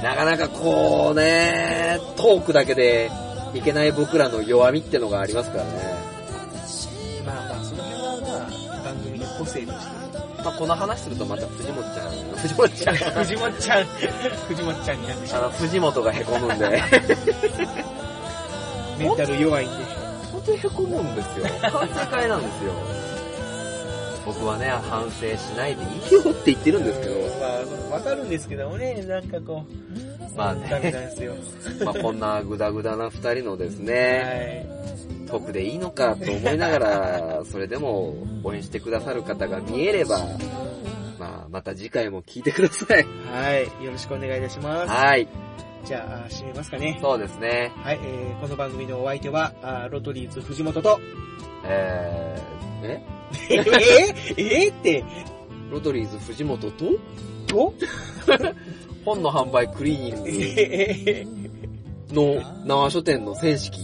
[0.00, 3.10] なかなかこうね、トークだけで
[3.52, 5.70] いけない僕らの弱みってのがありますからね。
[7.26, 9.99] まあまあ、その辺はまあ、番組の個性として。
[10.44, 13.84] まあこの話するとまた藤本ちゃん、藤本ちゃん、藤本ちゃん、
[14.48, 15.42] 藤本ちゃんになってしまう。
[15.42, 16.68] あの、藤本が凹むんで。
[18.98, 19.76] メンタル弱いんで。
[20.32, 21.46] 本当に凹むんですよ。
[21.62, 22.72] 反省会なんですよ。
[24.26, 30.92] 僕はね、反省しないでいいよって言ってるんですけど、まあ、わかるんですけどもね、なんかこう、まあね。
[31.84, 34.68] まあこんなグダグダな二人のですね、
[35.28, 40.18] トークでいいのかと思いながら、それでも応援してくださる方が見えれば、
[41.18, 43.06] まあまた次回も聞いてください。
[43.32, 43.84] はい。
[43.84, 44.90] よろしくお願いいたします。
[44.90, 45.28] はい。
[45.84, 46.98] じゃあ、締めますかね。
[47.00, 47.72] そうですね。
[47.82, 51.00] はい、えー、この番組のお相手は、あーロトリーズ藤本と、
[51.64, 53.02] えー、え？
[53.50, 53.62] え？
[54.34, 54.68] ー、え？
[54.68, 55.04] ーって、
[55.70, 56.84] ロトリーズ藤本と？
[57.46, 57.74] と？
[59.04, 61.26] 本の販売クリーニン
[62.14, 63.78] グ の縄書店の戦式。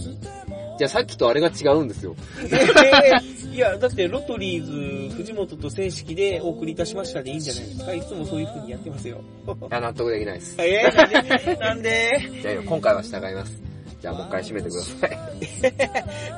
[0.77, 2.15] じゃあさっきとあれが違うんですよ。
[3.51, 9.19] いや、だってロトリーズ藤本と正式でお送りいたしましたでいいんじゃないですかいつもそういう風にやってますよ。
[9.47, 10.55] いや、納得できないです。
[10.61, 12.29] えー、なんで？
[12.43, 13.59] じゃあ今回は従います。
[13.95, 15.17] じじゃあもう一回締めてください。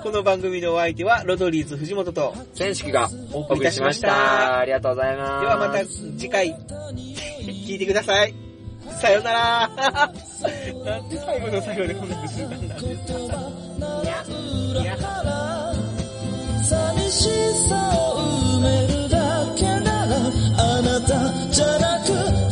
[0.01, 4.59] この番組のお相手は、ロドリーズ藤本と、千式がお送りいたしました。
[4.59, 5.41] ありがとうございます。
[5.41, 6.55] ではまた次回、
[7.67, 8.48] 聞いてください。
[8.99, 9.69] さよなら
[10.85, 12.75] なんで最後の最後でこんなことしたんだ。
[16.61, 17.29] 寂し
[17.67, 20.15] さを埋めるだけなら
[20.57, 21.07] あなた
[21.51, 22.48] じゃなく